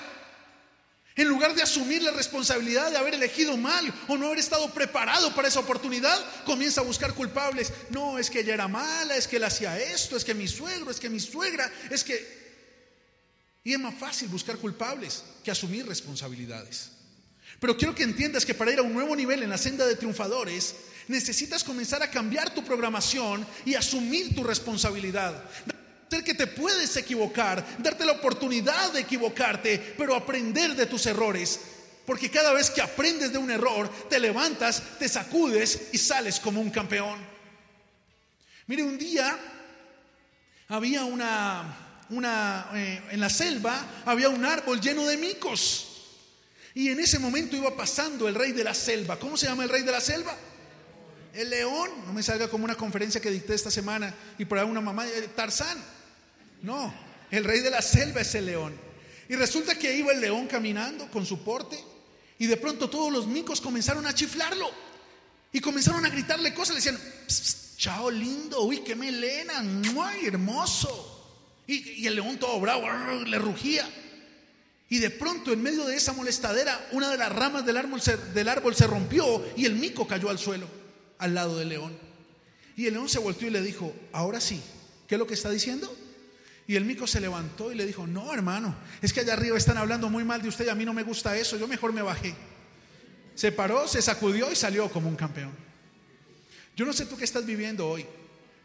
[1.14, 5.34] en lugar de asumir la responsabilidad de haber elegido mal o no haber estado preparado
[5.34, 7.70] para esa oportunidad, comienza a buscar culpables.
[7.90, 10.90] No, es que ella era mala, es que él hacía esto, es que mi suegro,
[10.90, 12.38] es que mi suegra, es que...
[13.64, 16.92] Y es más fácil buscar culpables que asumir responsabilidades.
[17.60, 19.96] Pero quiero que entiendas que para ir a un nuevo nivel en la senda de
[19.96, 20.74] triunfadores,
[21.08, 25.44] necesitas comenzar a cambiar tu programación y asumir tu responsabilidad
[26.08, 31.60] que te puedes equivocar, darte la oportunidad de equivocarte, pero aprender de tus errores.
[32.06, 36.60] Porque cada vez que aprendes de un error, te levantas, te sacudes y sales como
[36.60, 37.18] un campeón.
[38.66, 39.38] Mire, un día
[40.68, 45.84] había una, una eh, en la selva, había un árbol lleno de micos.
[46.74, 49.18] Y en ese momento iba pasando el rey de la selva.
[49.18, 50.36] ¿Cómo se llama el rey de la selva?
[51.34, 51.90] El león.
[52.06, 55.04] No me salga como una conferencia que dicté esta semana y por ahí una mamá,
[55.34, 55.76] Tarzán.
[56.62, 56.92] No,
[57.30, 58.74] el rey de la selva es el león.
[59.28, 61.78] Y resulta que iba el león caminando con su porte
[62.38, 64.70] y de pronto todos los micos comenzaron a chiflarlo
[65.52, 66.98] y comenzaron a gritarle cosas, le decían,
[67.76, 71.14] chao lindo, uy, qué melena, muy hermoso.
[71.66, 72.86] Y, el león todo bravo,
[73.24, 73.88] le rugía.
[74.88, 78.00] Y de pronto en medio de esa molestadera, una de las ramas del árbol,
[78.32, 80.66] del árbol se rompió y el mico cayó al suelo,
[81.18, 81.98] al lado del león.
[82.76, 84.62] Y el león se volteó y le dijo, ahora sí,
[85.06, 85.94] ¿qué es lo que está diciendo?
[86.68, 89.78] Y el mico se levantó y le dijo, no hermano, es que allá arriba están
[89.78, 92.02] hablando muy mal de usted y a mí no me gusta eso, yo mejor me
[92.02, 92.34] bajé.
[93.34, 95.50] Se paró, se sacudió y salió como un campeón.
[96.76, 98.04] Yo no sé tú qué estás viviendo hoy,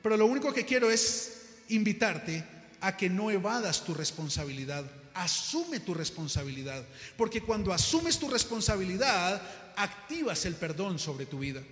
[0.01, 2.43] pero lo único que quiero es invitarte
[2.81, 4.83] a que no evadas tu responsabilidad.
[5.13, 6.83] Asume tu responsabilidad,
[7.15, 9.41] porque cuando asumes tu responsabilidad,
[9.77, 11.63] activas el perdón sobre tu vida.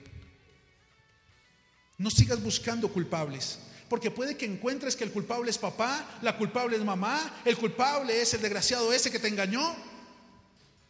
[1.97, 3.59] No sigas buscando culpables
[3.92, 8.22] porque puede que encuentres que el culpable es papá, la culpable es mamá, el culpable
[8.22, 9.76] es el desgraciado ese que te engañó.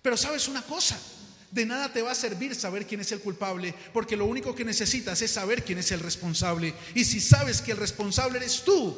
[0.03, 1.01] Pero sabes una cosa,
[1.49, 4.63] de nada te va a servir saber quién es el culpable, porque lo único que
[4.63, 6.75] necesitas es saber quién es el responsable.
[6.93, 8.95] Y si sabes que el responsable eres tú,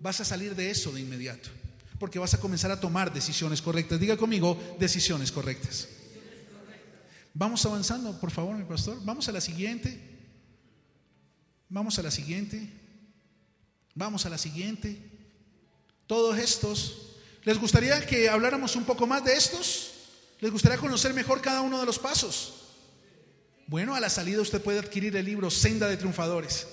[0.00, 1.48] vas a salir de eso de inmediato,
[2.00, 4.00] porque vas a comenzar a tomar decisiones correctas.
[4.00, 5.86] Diga conmigo, decisiones correctas.
[7.34, 8.98] Vamos avanzando, por favor, mi pastor.
[9.04, 9.96] Vamos a la siguiente.
[11.68, 12.81] Vamos a la siguiente.
[13.94, 14.98] Vamos a la siguiente.
[16.06, 19.92] Todos estos, ¿les gustaría que habláramos un poco más de estos?
[20.40, 22.54] ¿Les gustaría conocer mejor cada uno de los pasos?
[23.66, 26.66] Bueno, a la salida usted puede adquirir el libro Senda de Triunfadores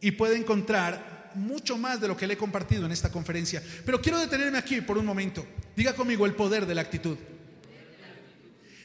[0.00, 3.62] y puede encontrar mucho más de lo que le he compartido en esta conferencia.
[3.84, 5.46] Pero quiero detenerme aquí por un momento.
[5.74, 7.16] Diga conmigo el poder de la actitud.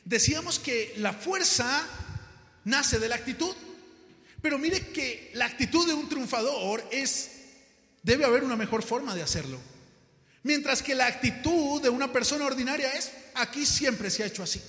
[0.06, 1.86] Decíamos que la fuerza
[2.64, 3.54] nace de la actitud,
[4.42, 7.37] pero mire que la actitud de un triunfador es
[8.04, 9.60] Debe haber una mejor forma de hacerlo.
[10.44, 14.62] Mientras que la actitud de una persona ordinaria es, aquí siempre se ha hecho así.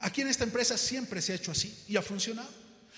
[0.00, 2.48] Aquí en esta empresa siempre se ha hecho así y ha funcionado.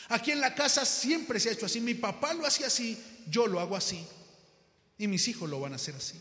[0.08, 1.80] Aquí en la casa siempre se ha hecho así.
[1.80, 4.06] Mi papá lo hacía así, yo lo hago así.
[4.98, 6.20] Y mis hijos lo van a hacer así.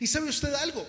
[0.00, 0.86] ¿Y sabe usted algo?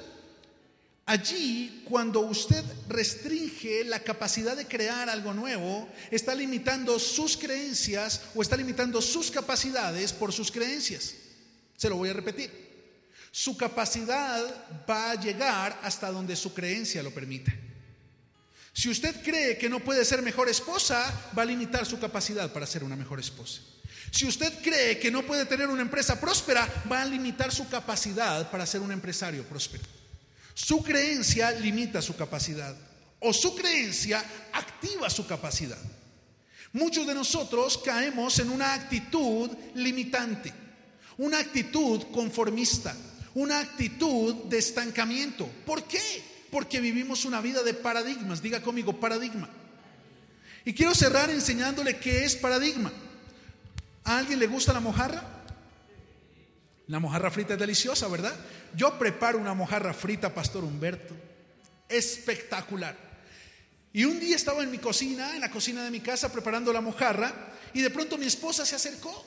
[1.09, 8.43] Allí, cuando usted restringe la capacidad de crear algo nuevo, está limitando sus creencias o
[8.43, 11.15] está limitando sus capacidades por sus creencias.
[11.75, 12.51] Se lo voy a repetir.
[13.31, 14.39] Su capacidad
[14.87, 17.59] va a llegar hasta donde su creencia lo permite.
[18.71, 22.67] Si usted cree que no puede ser mejor esposa, va a limitar su capacidad para
[22.67, 23.61] ser una mejor esposa.
[24.11, 28.51] Si usted cree que no puede tener una empresa próspera, va a limitar su capacidad
[28.51, 29.98] para ser un empresario próspero.
[30.65, 32.75] Su creencia limita su capacidad
[33.19, 34.21] o su creencia
[34.51, 35.77] activa su capacidad.
[36.73, 40.53] Muchos de nosotros caemos en una actitud limitante,
[41.17, 42.93] una actitud conformista,
[43.35, 45.49] una actitud de estancamiento.
[45.65, 46.01] ¿Por qué?
[46.51, 48.41] Porque vivimos una vida de paradigmas.
[48.41, 49.49] Diga conmigo, paradigma.
[50.65, 52.91] Y quiero cerrar enseñándole qué es paradigma.
[54.03, 55.23] ¿A alguien le gusta la mojarra?
[56.87, 58.35] La mojarra frita es deliciosa, ¿verdad?
[58.75, 61.15] Yo preparo una mojarra frita, Pastor Humberto.
[61.87, 62.95] Espectacular.
[63.91, 66.81] Y un día estaba en mi cocina, en la cocina de mi casa, preparando la
[66.81, 67.33] mojarra,
[67.73, 69.25] y de pronto mi esposa se acercó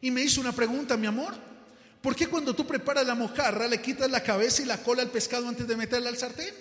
[0.00, 1.34] y me hizo una pregunta, mi amor,
[2.06, 5.10] ¿Por qué cuando tú preparas la mojarra le quitas la cabeza y la cola al
[5.10, 6.54] pescado antes de meterla al sartén?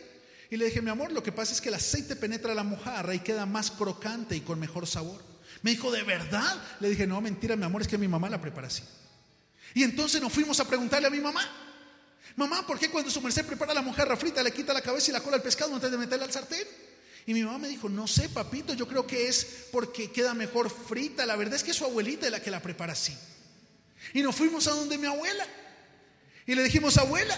[0.49, 3.14] Y le dije, mi amor, lo que pasa es que el aceite penetra la mojarra
[3.14, 5.22] y queda más crocante y con mejor sabor.
[5.61, 6.60] Me dijo, ¿de verdad?
[6.80, 8.82] Le dije, no, mentira, mi amor, es que mi mamá la prepara así.
[9.76, 11.48] Y entonces nos fuimos a preguntarle a mi mamá,
[12.36, 15.14] mamá, ¿por qué cuando su merced prepara la mojarra frita le quita la cabeza y
[15.14, 16.68] la cola al pescado antes de meterla al sartén?
[17.28, 20.70] Y mi mamá me dijo, no sé, papito, yo creo que es porque queda mejor
[20.70, 21.26] frita.
[21.26, 23.18] La verdad es que su abuelita es la que la prepara así.
[24.14, 25.45] Y nos fuimos a donde mi abuela.
[26.45, 27.36] Y le dijimos, abuela,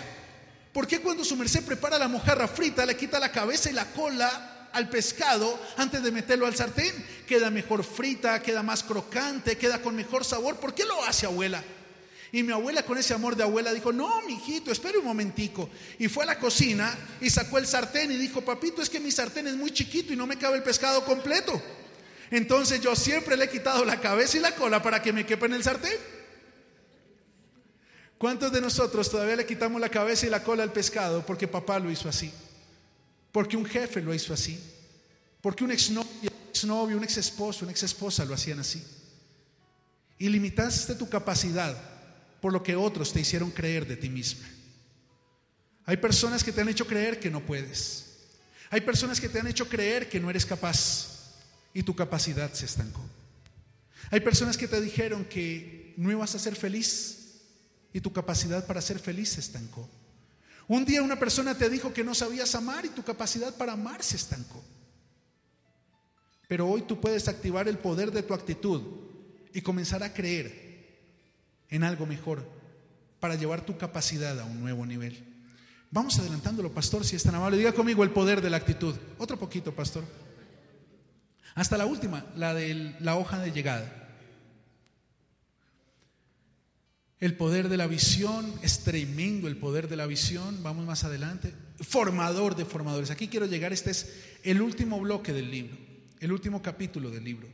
[0.74, 3.86] ¿por qué cuando su merced prepara la mojarra frita le quita la cabeza y la
[3.94, 6.94] cola al pescado antes de meterlo al sartén?
[7.26, 10.58] Queda mejor frita, queda más crocante, queda con mejor sabor.
[10.58, 11.64] ¿Por qué lo hace, abuela?
[12.32, 15.70] Y mi abuela con ese amor de abuela dijo, no, mijito, espere un momentico.
[15.98, 19.12] Y fue a la cocina y sacó el sartén y dijo, papito, es que mi
[19.12, 21.62] sartén es muy chiquito y no me cabe el pescado completo.
[22.30, 25.46] Entonces yo siempre le he quitado la cabeza y la cola para que me quepa
[25.46, 25.98] en el sartén.
[28.18, 31.80] ¿Cuántos de nosotros todavía le quitamos la cabeza y la cola al pescado porque papá
[31.80, 32.32] lo hizo así?
[33.32, 34.60] Porque un jefe lo hizo así.
[35.40, 38.84] Porque un exnovio, exnovio un ex esposo, una ex esposa lo hacían así.
[40.18, 41.78] Y limitaste tu capacidad
[42.42, 44.48] por lo que otros te hicieron creer de ti misma.
[45.86, 48.06] Hay personas que te han hecho creer que no puedes.
[48.70, 51.36] Hay personas que te han hecho creer que no eres capaz
[51.74, 53.02] y tu capacidad se estancó.
[54.12, 57.40] Hay personas que te dijeron que no ibas a ser feliz
[57.94, 59.88] y tu capacidad para ser feliz se estancó.
[60.68, 64.04] Un día una persona te dijo que no sabías amar y tu capacidad para amar
[64.04, 64.62] se estancó.
[66.48, 68.82] Pero hoy tú puedes activar el poder de tu actitud
[69.54, 70.67] y comenzar a creer
[71.70, 72.48] en algo mejor
[73.20, 75.24] para llevar tu capacidad a un nuevo nivel.
[75.90, 77.58] Vamos adelantándolo, pastor, si es tan amable.
[77.58, 78.96] Diga conmigo el poder de la actitud.
[79.18, 80.04] Otro poquito, pastor.
[81.56, 84.04] Hasta la última, la de la hoja de llegada.
[87.20, 90.62] El poder de la visión es tremendo, el poder de la visión.
[90.62, 91.54] Vamos más adelante.
[91.80, 93.10] Formador de formadores.
[93.10, 93.74] Aquí quiero llegar.
[93.74, 94.14] Este es
[94.44, 95.78] el último bloque del libro,
[96.20, 97.48] el último capítulo del libro.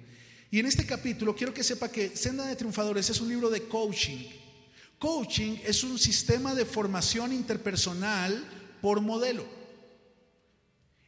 [0.53, 3.63] Y en este capítulo quiero que sepa que Senda de Triunfadores es un libro de
[3.63, 4.29] coaching.
[4.99, 8.45] Coaching es un sistema de formación interpersonal
[8.79, 9.43] por modelo.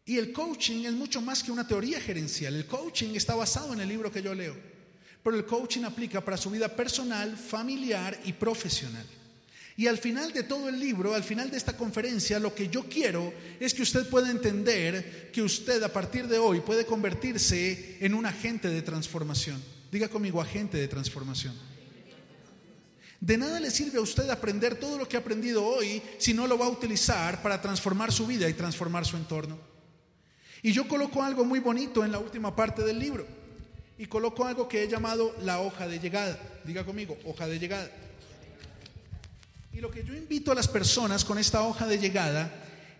[0.03, 2.55] Y el coaching es mucho más que una teoría gerencial.
[2.55, 4.57] El coaching está basado en el libro que yo leo.
[5.21, 9.05] Pero el coaching aplica para su vida personal, familiar y profesional.
[9.77, 12.85] Y al final de todo el libro, al final de esta conferencia, lo que yo
[12.85, 18.13] quiero es que usted pueda entender que usted a partir de hoy puede convertirse en
[18.13, 19.61] un agente de transformación.
[19.91, 21.53] Diga conmigo, agente de transformación.
[23.19, 26.47] De nada le sirve a usted aprender todo lo que ha aprendido hoy si no
[26.47, 29.57] lo va a utilizar para transformar su vida y transformar su entorno.
[30.61, 33.27] Y yo coloco algo muy bonito en la última parte del libro.
[33.97, 36.39] Y coloco algo que he llamado la hoja de llegada.
[36.63, 37.89] Diga conmigo, hoja de llegada.
[39.75, 42.49] Y lo que yo invito a las personas con esta hoja de llegada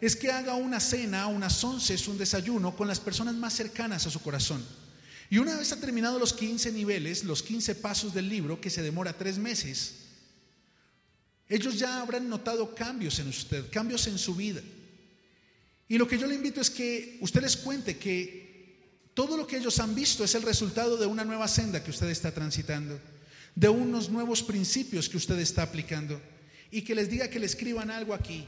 [0.02, 4.10] es que haga una cena, unas once, un desayuno con las personas más cercanas a
[4.10, 4.62] su corazón.
[5.30, 8.82] Y una vez ha terminado los 15 niveles, los 15 pasos del libro, que se
[8.82, 10.02] demora tres meses,
[11.48, 14.62] ellos ya habrán notado cambios en usted, cambios en su vida.
[15.88, 19.58] Y lo que yo le invito es que usted les cuente que todo lo que
[19.58, 23.00] ellos han visto es el resultado de una nueva senda que usted está transitando,
[23.56, 26.20] de unos nuevos principios que usted está aplicando
[26.72, 28.46] y que les diga que le escriban algo aquí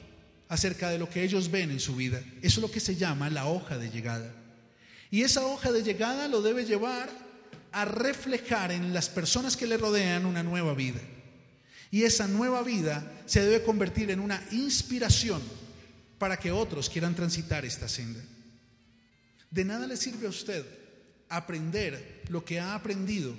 [0.50, 2.22] acerca de lo que ellos ven en su vida.
[2.42, 4.34] Eso es lo que se llama la hoja de llegada.
[5.12, 7.10] Y esa hoja de llegada lo debe llevar
[7.72, 11.02] a reflejar en las personas que le rodean una nueva vida.
[11.92, 15.42] Y esa nueva vida se debe convertir en una inspiración
[16.18, 18.22] para que otros quieran transitar esta senda.
[19.50, 20.66] De nada le sirve a usted
[21.30, 23.34] aprender lo que ha aprendido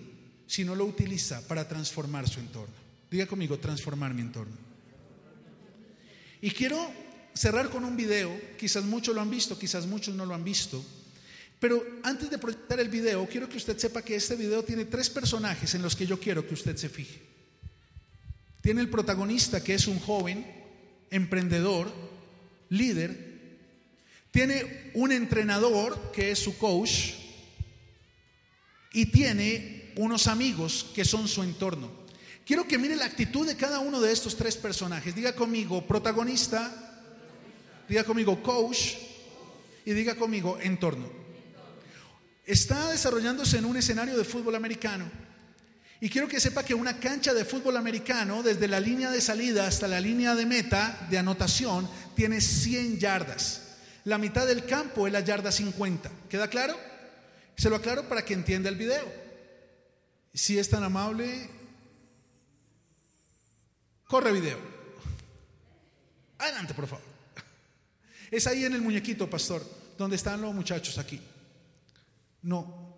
[0.47, 2.75] si no lo utiliza para transformar su entorno.
[3.11, 4.68] Diga conmigo, transformar mi entorno.
[6.40, 6.93] Y quiero
[7.35, 10.85] cerrar con un video, quizás muchos lo han visto, quizás muchos no lo han visto,
[11.60, 15.10] pero antes de proyectar el video, quiero que usted sepa que este video tiene tres
[15.10, 17.20] personajes en los que yo quiero que usted se fije.
[18.60, 20.47] Tiene el protagonista que es un joven,
[21.10, 21.93] emprendedor,
[22.69, 23.59] líder.
[24.31, 27.15] Tiene un entrenador que es su coach.
[28.93, 31.90] Y tiene unos amigos que son su entorno.
[32.49, 35.15] Quiero que mire la actitud de cada uno de estos tres personajes.
[35.15, 36.73] Diga conmigo protagonista,
[37.87, 38.95] diga conmigo coach
[39.85, 41.11] y diga conmigo entorno.
[42.47, 45.11] Está desarrollándose en un escenario de fútbol americano.
[46.01, 49.66] Y quiero que sepa que una cancha de fútbol americano, desde la línea de salida
[49.66, 53.75] hasta la línea de meta, de anotación, tiene 100 yardas.
[54.05, 56.11] La mitad del campo es la yarda 50.
[56.31, 56.79] ¿Queda claro?
[57.59, 59.05] Se lo aclaro para que entienda el video.
[60.33, 61.57] Si es tan amable,
[64.09, 64.59] Corre video.
[66.39, 67.05] Adelante, por favor.
[68.30, 69.62] Es ahí en el muñequito, pastor,
[69.98, 71.20] donde están los muchachos aquí.
[72.43, 72.97] No.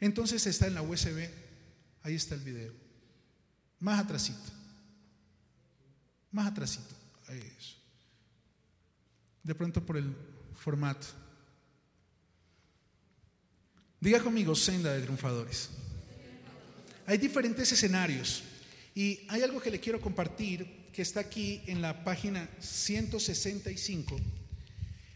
[0.00, 1.28] Entonces está en la USB.
[2.02, 2.72] Ahí está el video.
[3.80, 4.50] Más atrasito.
[6.32, 6.94] Más atrasito.
[9.42, 10.16] De pronto por el
[10.54, 11.06] formato.
[14.00, 15.68] Diga conmigo, senda de triunfadores.
[17.06, 18.44] Hay diferentes escenarios
[18.98, 24.18] y hay algo que le quiero compartir que está aquí en la página 165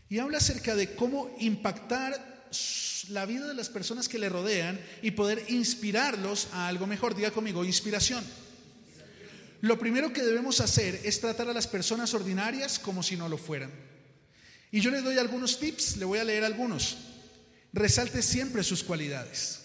[0.09, 2.47] y habla acerca de cómo impactar
[3.09, 7.17] la vida de las personas que le rodean y poder inspirarlos a algo mejor.
[7.17, 8.25] Diga conmigo, inspiración.
[9.63, 13.37] Lo primero que debemos hacer es tratar a las personas ordinarias como si no lo
[13.37, 13.73] fueran.
[14.71, 16.99] Y yo les doy algunos tips, le voy a leer algunos.
[17.73, 19.59] Resalte siempre sus cualidades.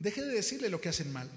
[0.00, 1.30] Deje de decirle lo que hacen mal.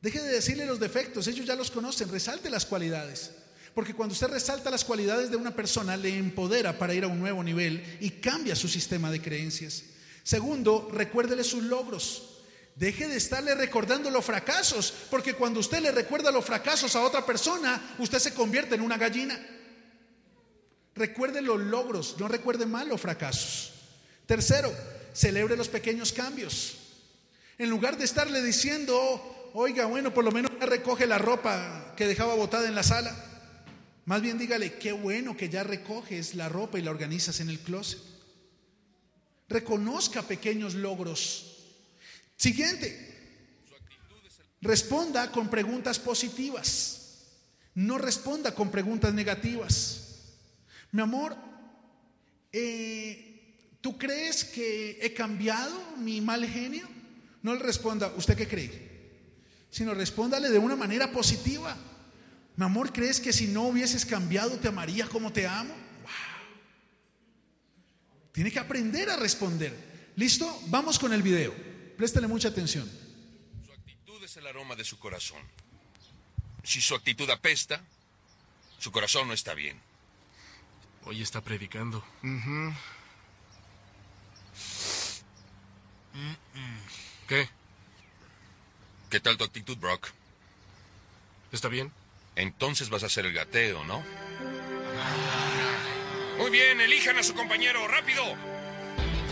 [0.00, 2.08] Deje de decirle los defectos, ellos ya los conocen.
[2.08, 3.32] Resalte las cualidades.
[3.74, 7.20] Porque cuando usted resalta las cualidades de una persona, le empodera para ir a un
[7.20, 9.84] nuevo nivel y cambia su sistema de creencias.
[10.22, 12.26] Segundo, recuérdele sus logros.
[12.74, 17.26] Deje de estarle recordando los fracasos, porque cuando usted le recuerda los fracasos a otra
[17.26, 19.38] persona, usted se convierte en una gallina.
[20.94, 23.72] Recuerde los logros, no recuerde mal los fracasos.
[24.26, 24.72] Tercero,
[25.12, 26.76] celebre los pequeños cambios.
[27.58, 32.06] En lugar de estarle diciendo, oiga, bueno, por lo menos ya recoge la ropa que
[32.06, 33.14] dejaba botada en la sala.
[34.04, 37.58] Más bien dígale, qué bueno que ya recoges la ropa y la organizas en el
[37.60, 38.00] closet.
[39.48, 41.56] Reconozca pequeños logros.
[42.36, 43.38] Siguiente,
[44.60, 46.96] responda con preguntas positivas.
[47.74, 50.34] No responda con preguntas negativas.
[50.92, 51.36] Mi amor,
[52.52, 53.30] eh,
[53.80, 56.86] ¿Tú crees que he cambiado mi mal genio?
[57.42, 58.89] No le responda, ¿usted qué cree?
[59.70, 61.76] Sino respóndale de una manera positiva.
[62.56, 65.72] Mi amor, ¿crees que si no hubieses cambiado te amaría como te amo?
[66.02, 66.10] Wow.
[68.32, 70.12] Tiene que aprender a responder.
[70.16, 70.60] ¿Listo?
[70.66, 71.54] Vamos con el video.
[71.96, 72.90] Préstale mucha atención.
[73.64, 75.42] Su actitud es el aroma de su corazón.
[76.62, 77.82] Si su actitud apesta,
[78.78, 79.80] su corazón no está bien.
[81.04, 82.04] Hoy está predicando.
[87.28, 87.48] ¿Qué?
[89.10, 90.06] ¿Qué tal tu actitud, Brock?
[91.50, 91.92] ¿Está bien?
[92.36, 94.04] Entonces vas a hacer el gateo, ¿no?
[96.38, 98.22] Muy bien, elijan a su compañero, rápido.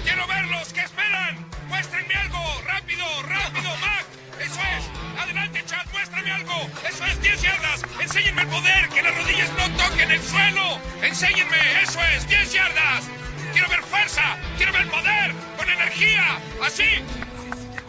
[0.03, 1.47] Quiero verlos, ¿qué esperan?
[1.69, 4.05] Muéstrenme algo, rápido, rápido, Mac.
[4.41, 5.21] Eso es.
[5.21, 6.69] Adelante, Chad, muéstrame algo.
[6.89, 7.83] Eso es, 10 yardas.
[8.01, 10.81] Enséñenme el poder, que las rodillas no toquen el suelo.
[11.03, 13.05] Enséñenme, eso es, 10 yardas.
[13.53, 17.01] Quiero ver fuerza, quiero ver poder, con energía, así.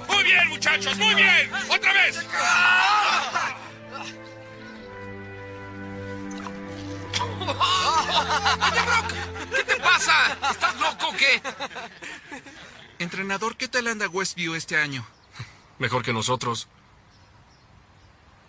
[0.10, 1.52] Muy bien, muchachos, muy bien.
[1.70, 2.28] Otra vez.
[9.56, 10.38] ¿Qué te pasa?
[10.52, 11.42] ¿Estás loco o qué?
[13.00, 15.06] Entrenador, ¿qué tal anda Westview este año?
[15.78, 16.68] Mejor que nosotros.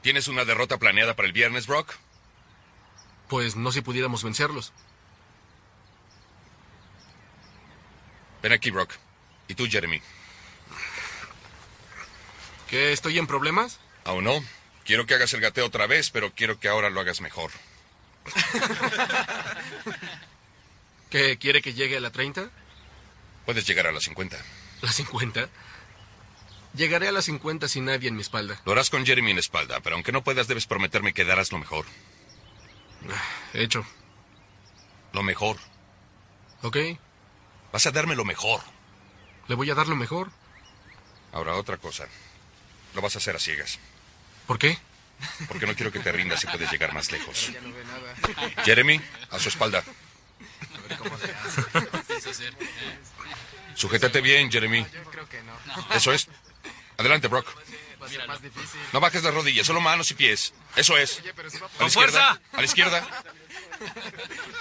[0.02, 1.94] ¿Tienes una derrota planeada para el viernes, Brock?
[3.28, 4.72] Pues no si pudiéramos vencerlos.
[8.42, 8.94] Ven aquí, Brock.
[9.46, 10.00] Y tú, Jeremy.
[12.70, 12.92] ¿Qué?
[12.92, 13.80] ¿Estoy en problemas?
[14.05, 14.44] Aún no.
[14.84, 17.51] Quiero que hagas el gateo otra vez, pero quiero que ahora lo hagas mejor.
[21.10, 21.36] ¿Qué?
[21.36, 22.48] ¿Quiere que llegue a la 30?
[23.44, 24.38] Puedes llegar a la 50.
[24.82, 25.48] ¿La 50?
[26.74, 28.60] Llegaré a la 50 sin nadie en mi espalda.
[28.64, 31.51] Lo harás con Jeremy en la espalda, pero aunque no puedas, debes prometerme que darás
[31.51, 31.84] lo mejor.
[33.52, 33.84] Hecho.
[35.12, 35.56] Lo mejor.
[36.62, 36.76] Ok.
[37.72, 38.60] Vas a darme lo mejor.
[39.48, 40.30] Le voy a dar lo mejor.
[41.32, 42.06] Ahora, otra cosa.
[42.94, 43.78] Lo vas a hacer a ciegas.
[44.46, 44.78] ¿Por qué?
[45.48, 47.50] Porque no quiero que te rindas y puedes llegar más lejos.
[48.64, 49.00] Jeremy,
[49.30, 49.84] a su espalda.
[53.74, 54.86] Sujétate bien, Jeremy.
[55.94, 56.28] Eso es.
[56.98, 57.46] Adelante, Brock.
[58.92, 60.52] No bajes las rodillas, solo manos y pies.
[60.74, 61.20] Eso es.
[61.78, 62.40] A la izquierda.
[62.52, 63.06] A la izquierda.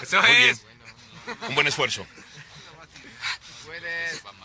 [0.02, 0.50] Eso Muy bien.
[0.50, 0.62] es.
[1.48, 2.06] Un buen esfuerzo.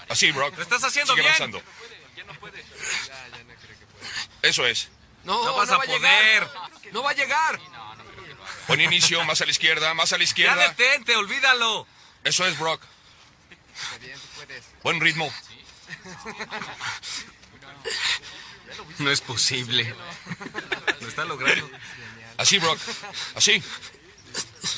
[0.09, 0.57] Así, Brock.
[0.57, 1.35] Lo estás haciendo Sigue bien.
[1.35, 1.63] avanzando.
[4.45, 4.89] Eso es.
[5.25, 6.49] No, no vas a poder.
[6.93, 7.59] No va a llegar.
[8.69, 10.69] Buen inicio, más a la izquierda, más a la Ya izquierda.
[10.69, 11.87] detente, olvídalo.
[12.23, 12.83] Eso es, Brock.
[14.83, 15.33] Buen ritmo.
[18.99, 19.95] No es posible.
[21.01, 21.69] Lo está logrando.
[22.37, 22.79] Así, Brock.
[23.35, 23.63] Así.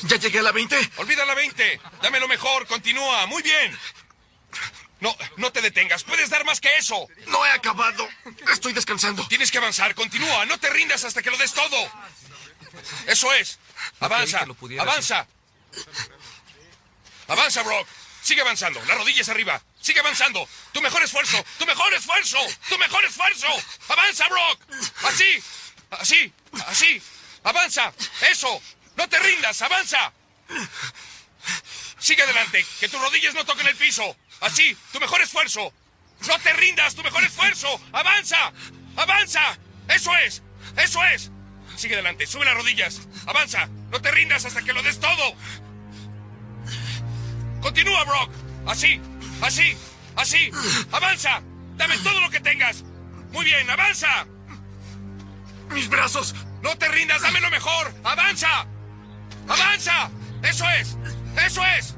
[0.03, 0.91] ¿Ya llegué a la 20?
[0.97, 1.79] Olvida la 20.
[2.01, 2.67] Dame lo mejor.
[2.67, 3.25] Continúa.
[3.27, 3.77] Muy bien.
[4.99, 6.03] No, no te detengas.
[6.03, 7.07] Puedes dar más que eso.
[7.27, 8.07] No he acabado.
[8.51, 9.27] Estoy descansando.
[9.27, 9.93] Tienes que avanzar.
[9.95, 10.45] Continúa.
[10.45, 11.91] No te rindas hasta que lo des todo.
[13.05, 13.59] Eso es.
[13.99, 14.45] Avanza.
[14.79, 15.27] Avanza.
[17.27, 17.87] Avanza, Brock.
[18.21, 18.83] Sigue avanzando.
[18.85, 19.61] Las rodillas arriba.
[19.79, 20.47] Sigue avanzando.
[20.71, 21.43] Tu mejor esfuerzo.
[21.59, 22.39] Tu mejor esfuerzo.
[22.67, 23.47] Tu mejor esfuerzo.
[23.89, 24.61] Avanza, Brock.
[25.03, 25.43] Así.
[25.91, 26.33] Así.
[26.65, 27.01] Así.
[27.43, 27.93] Avanza.
[28.29, 28.61] Eso.
[28.95, 29.61] No te rindas.
[29.61, 30.11] Avanza.
[31.99, 32.65] Sigue adelante.
[32.79, 34.15] Que tus rodillas no toquen el piso.
[34.41, 34.75] Así.
[34.91, 35.73] Tu mejor esfuerzo.
[36.27, 36.95] No te rindas.
[36.95, 37.79] Tu mejor esfuerzo.
[37.91, 38.51] Avanza.
[38.95, 39.57] Avanza.
[39.89, 40.41] Eso es.
[40.77, 41.31] Eso es.
[41.75, 42.25] Sigue adelante.
[42.27, 43.01] Sube las rodillas.
[43.25, 43.67] Avanza.
[43.91, 45.35] No te rindas hasta que lo des todo.
[47.61, 48.31] Continúa, Brock.
[48.65, 48.99] Así,
[49.41, 49.75] así,
[50.15, 50.51] así.
[50.91, 51.41] Avanza.
[51.75, 52.83] Dame todo lo que tengas.
[53.31, 54.25] Muy bien, avanza.
[55.71, 56.33] Mis brazos.
[56.61, 57.93] No te rindas, dame lo mejor.
[58.03, 58.65] Avanza.
[59.47, 60.09] Avanza.
[60.43, 60.97] Eso es.
[61.45, 61.96] Eso es.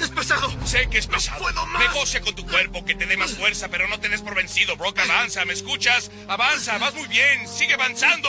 [0.00, 0.52] Es pesado.
[0.66, 1.42] Sé que es pesado.
[1.42, 1.80] puedo más.
[1.80, 4.76] Negocia con tu cuerpo, que te dé más fuerza, pero no te des por vencido,
[4.76, 4.98] Brock.
[4.98, 6.10] Avanza, ¿me escuchas?
[6.28, 7.46] Avanza, vas muy bien.
[7.46, 8.28] Sigue avanzando.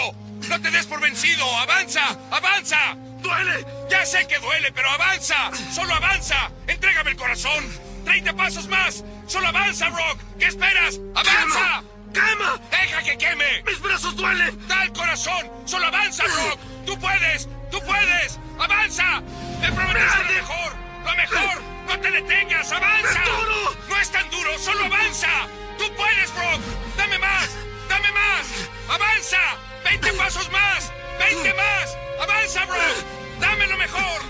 [0.49, 1.45] No te des por vencido.
[1.57, 2.95] Avanza, avanza.
[3.21, 3.65] ¡Duele!
[3.89, 5.51] Ya sé que duele, pero avanza.
[5.73, 6.51] Solo avanza.
[6.67, 7.65] Entrégame el corazón.
[8.05, 9.03] 30 pasos más.
[9.27, 10.19] Solo avanza, Brock.
[10.39, 10.99] ¿Qué esperas?
[11.15, 11.83] ¡Avanza!
[12.13, 12.61] ¡Quema!
[12.71, 13.63] ¡Deja que queme!
[13.65, 14.67] ¡Mis brazos duelen!
[14.67, 15.51] ¡Da el corazón!
[15.65, 16.59] ¡Solo avanza, Brock!
[16.85, 17.49] ¡Tú puedes!
[17.71, 18.39] ¡Tú puedes!
[18.59, 19.23] ¡Avanza!
[19.61, 20.84] ¡Te prometiste lo mejor!
[21.05, 21.61] ¡Lo mejor!
[21.87, 22.71] ¡No te detengas!
[22.71, 23.23] ¡Avanza!
[23.23, 23.75] ¡Es duro!
[23.87, 24.57] ¡No es tan duro!
[24.57, 25.47] ¡Solo avanza!
[25.77, 26.61] ¡Tú puedes, Brock!
[26.97, 27.49] ¡Dame más!
[27.87, 28.47] ¡Dame más!
[28.89, 29.37] ¡Avanza!
[29.83, 30.91] ¡20 pasos más!
[31.19, 31.97] ¡20 más!
[32.21, 32.97] ¡Avanza, Brock!
[33.39, 34.21] ¡Dame lo mejor!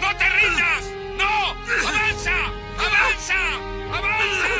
[0.00, 0.84] ¡No te rindas!
[1.18, 1.50] ¡No!
[1.88, 2.36] ¡Avanza!
[2.78, 3.40] ¡Avanza!
[3.92, 4.54] ¡Avanza!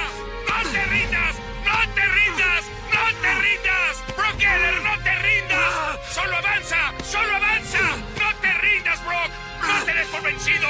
[0.48, 1.36] ¡No te rindas!
[1.64, 2.64] ¡No te rindas!
[2.92, 4.16] ¡No te rindas!
[4.16, 4.42] ¡Brock
[4.82, 5.98] no te rindas!
[6.12, 6.92] ¡Solo avanza!
[7.04, 7.78] ¡Solo avanza!
[8.18, 9.30] ¡No te rindas, Brock!
[9.62, 10.68] ¡No te des por vencido!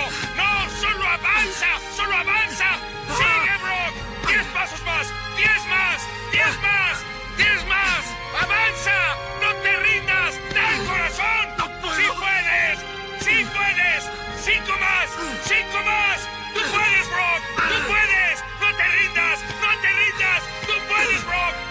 [1.23, 1.29] ¡No!
[1.29, 1.81] ¡Solo avanza!
[1.97, 2.79] ¡Solo avanza!
[3.17, 4.29] ¡Sigue, Brock!
[4.29, 5.07] ¡Diez pasos más!
[5.37, 6.09] ¡Diez más!
[6.33, 7.05] ¡Diez más!
[7.37, 8.05] ¡Diez más!
[8.43, 9.17] ¡Avanza!
[9.41, 10.41] ¡No te rindas!
[10.55, 11.51] ¡Da el corazón!
[11.97, 12.79] ¡Sí puedes!
[13.21, 14.11] ¡Sí puedes!
[14.41, 15.11] ¡Cinco más!
[15.45, 16.29] ¡Cinco más!
[16.55, 17.43] ¡Tú puedes, Brock!
[17.69, 18.45] ¡Tú puedes!
[18.61, 19.41] ¡No te rindas!
[19.61, 20.43] ¡No te rindas!
[20.67, 21.70] ¡Tú puedes, Brock!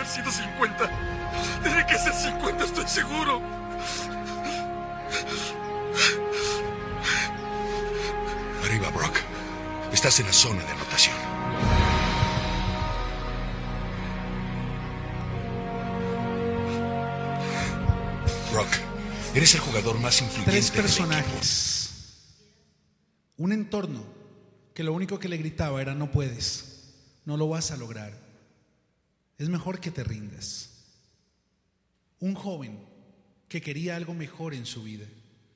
[0.00, 0.90] Haber sido 50.
[1.62, 3.42] Tiene que ser 50, estoy seguro.
[8.64, 9.16] Arriba, Brock.
[9.92, 11.16] Estás en la zona de anotación.
[18.52, 18.68] Brock,
[19.34, 21.90] eres el jugador más influyente Tres personajes.
[23.36, 24.02] Un entorno
[24.74, 26.94] que lo único que le gritaba era no puedes,
[27.24, 28.19] no lo vas a lograr.
[29.40, 30.68] Es mejor que te rindas.
[32.18, 32.78] Un joven
[33.48, 35.06] que quería algo mejor en su vida,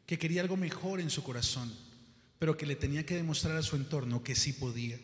[0.06, 1.70] que quería algo mejor en su corazón,
[2.38, 4.98] pero que le tenía que demostrar a su entorno que sí podía.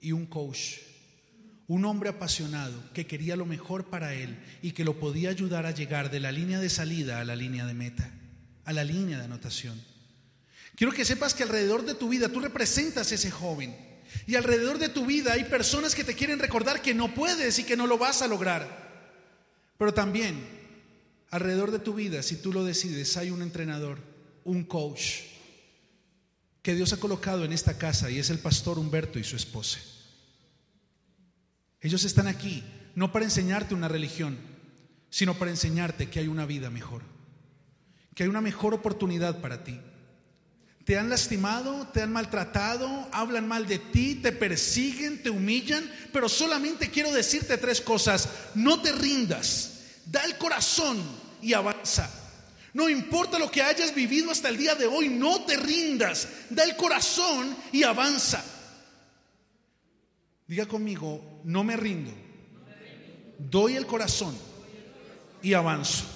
[0.00, 0.78] Y un coach,
[1.68, 5.70] un hombre apasionado que quería lo mejor para él y que lo podía ayudar a
[5.70, 8.12] llegar de la línea de salida a la línea de meta,
[8.64, 9.80] a la línea de anotación.
[10.74, 13.76] Quiero que sepas que alrededor de tu vida tú representas ese joven.
[14.26, 17.64] Y alrededor de tu vida hay personas que te quieren recordar que no puedes y
[17.64, 18.86] que no lo vas a lograr.
[19.78, 20.56] Pero también
[21.30, 23.98] alrededor de tu vida, si tú lo decides, hay un entrenador,
[24.44, 25.22] un coach
[26.62, 29.78] que Dios ha colocado en esta casa y es el pastor Humberto y su esposa.
[31.80, 32.64] Ellos están aquí
[32.96, 34.36] no para enseñarte una religión,
[35.10, 37.02] sino para enseñarte que hay una vida mejor,
[38.14, 39.78] que hay una mejor oportunidad para ti.
[40.86, 46.28] Te han lastimado, te han maltratado, hablan mal de ti, te persiguen, te humillan, pero
[46.28, 48.28] solamente quiero decirte tres cosas.
[48.54, 51.02] No te rindas, da el corazón
[51.42, 52.08] y avanza.
[52.72, 56.62] No importa lo que hayas vivido hasta el día de hoy, no te rindas, da
[56.62, 58.44] el corazón y avanza.
[60.46, 62.12] Diga conmigo, no me rindo,
[63.38, 64.38] doy el corazón
[65.42, 66.15] y avanzo.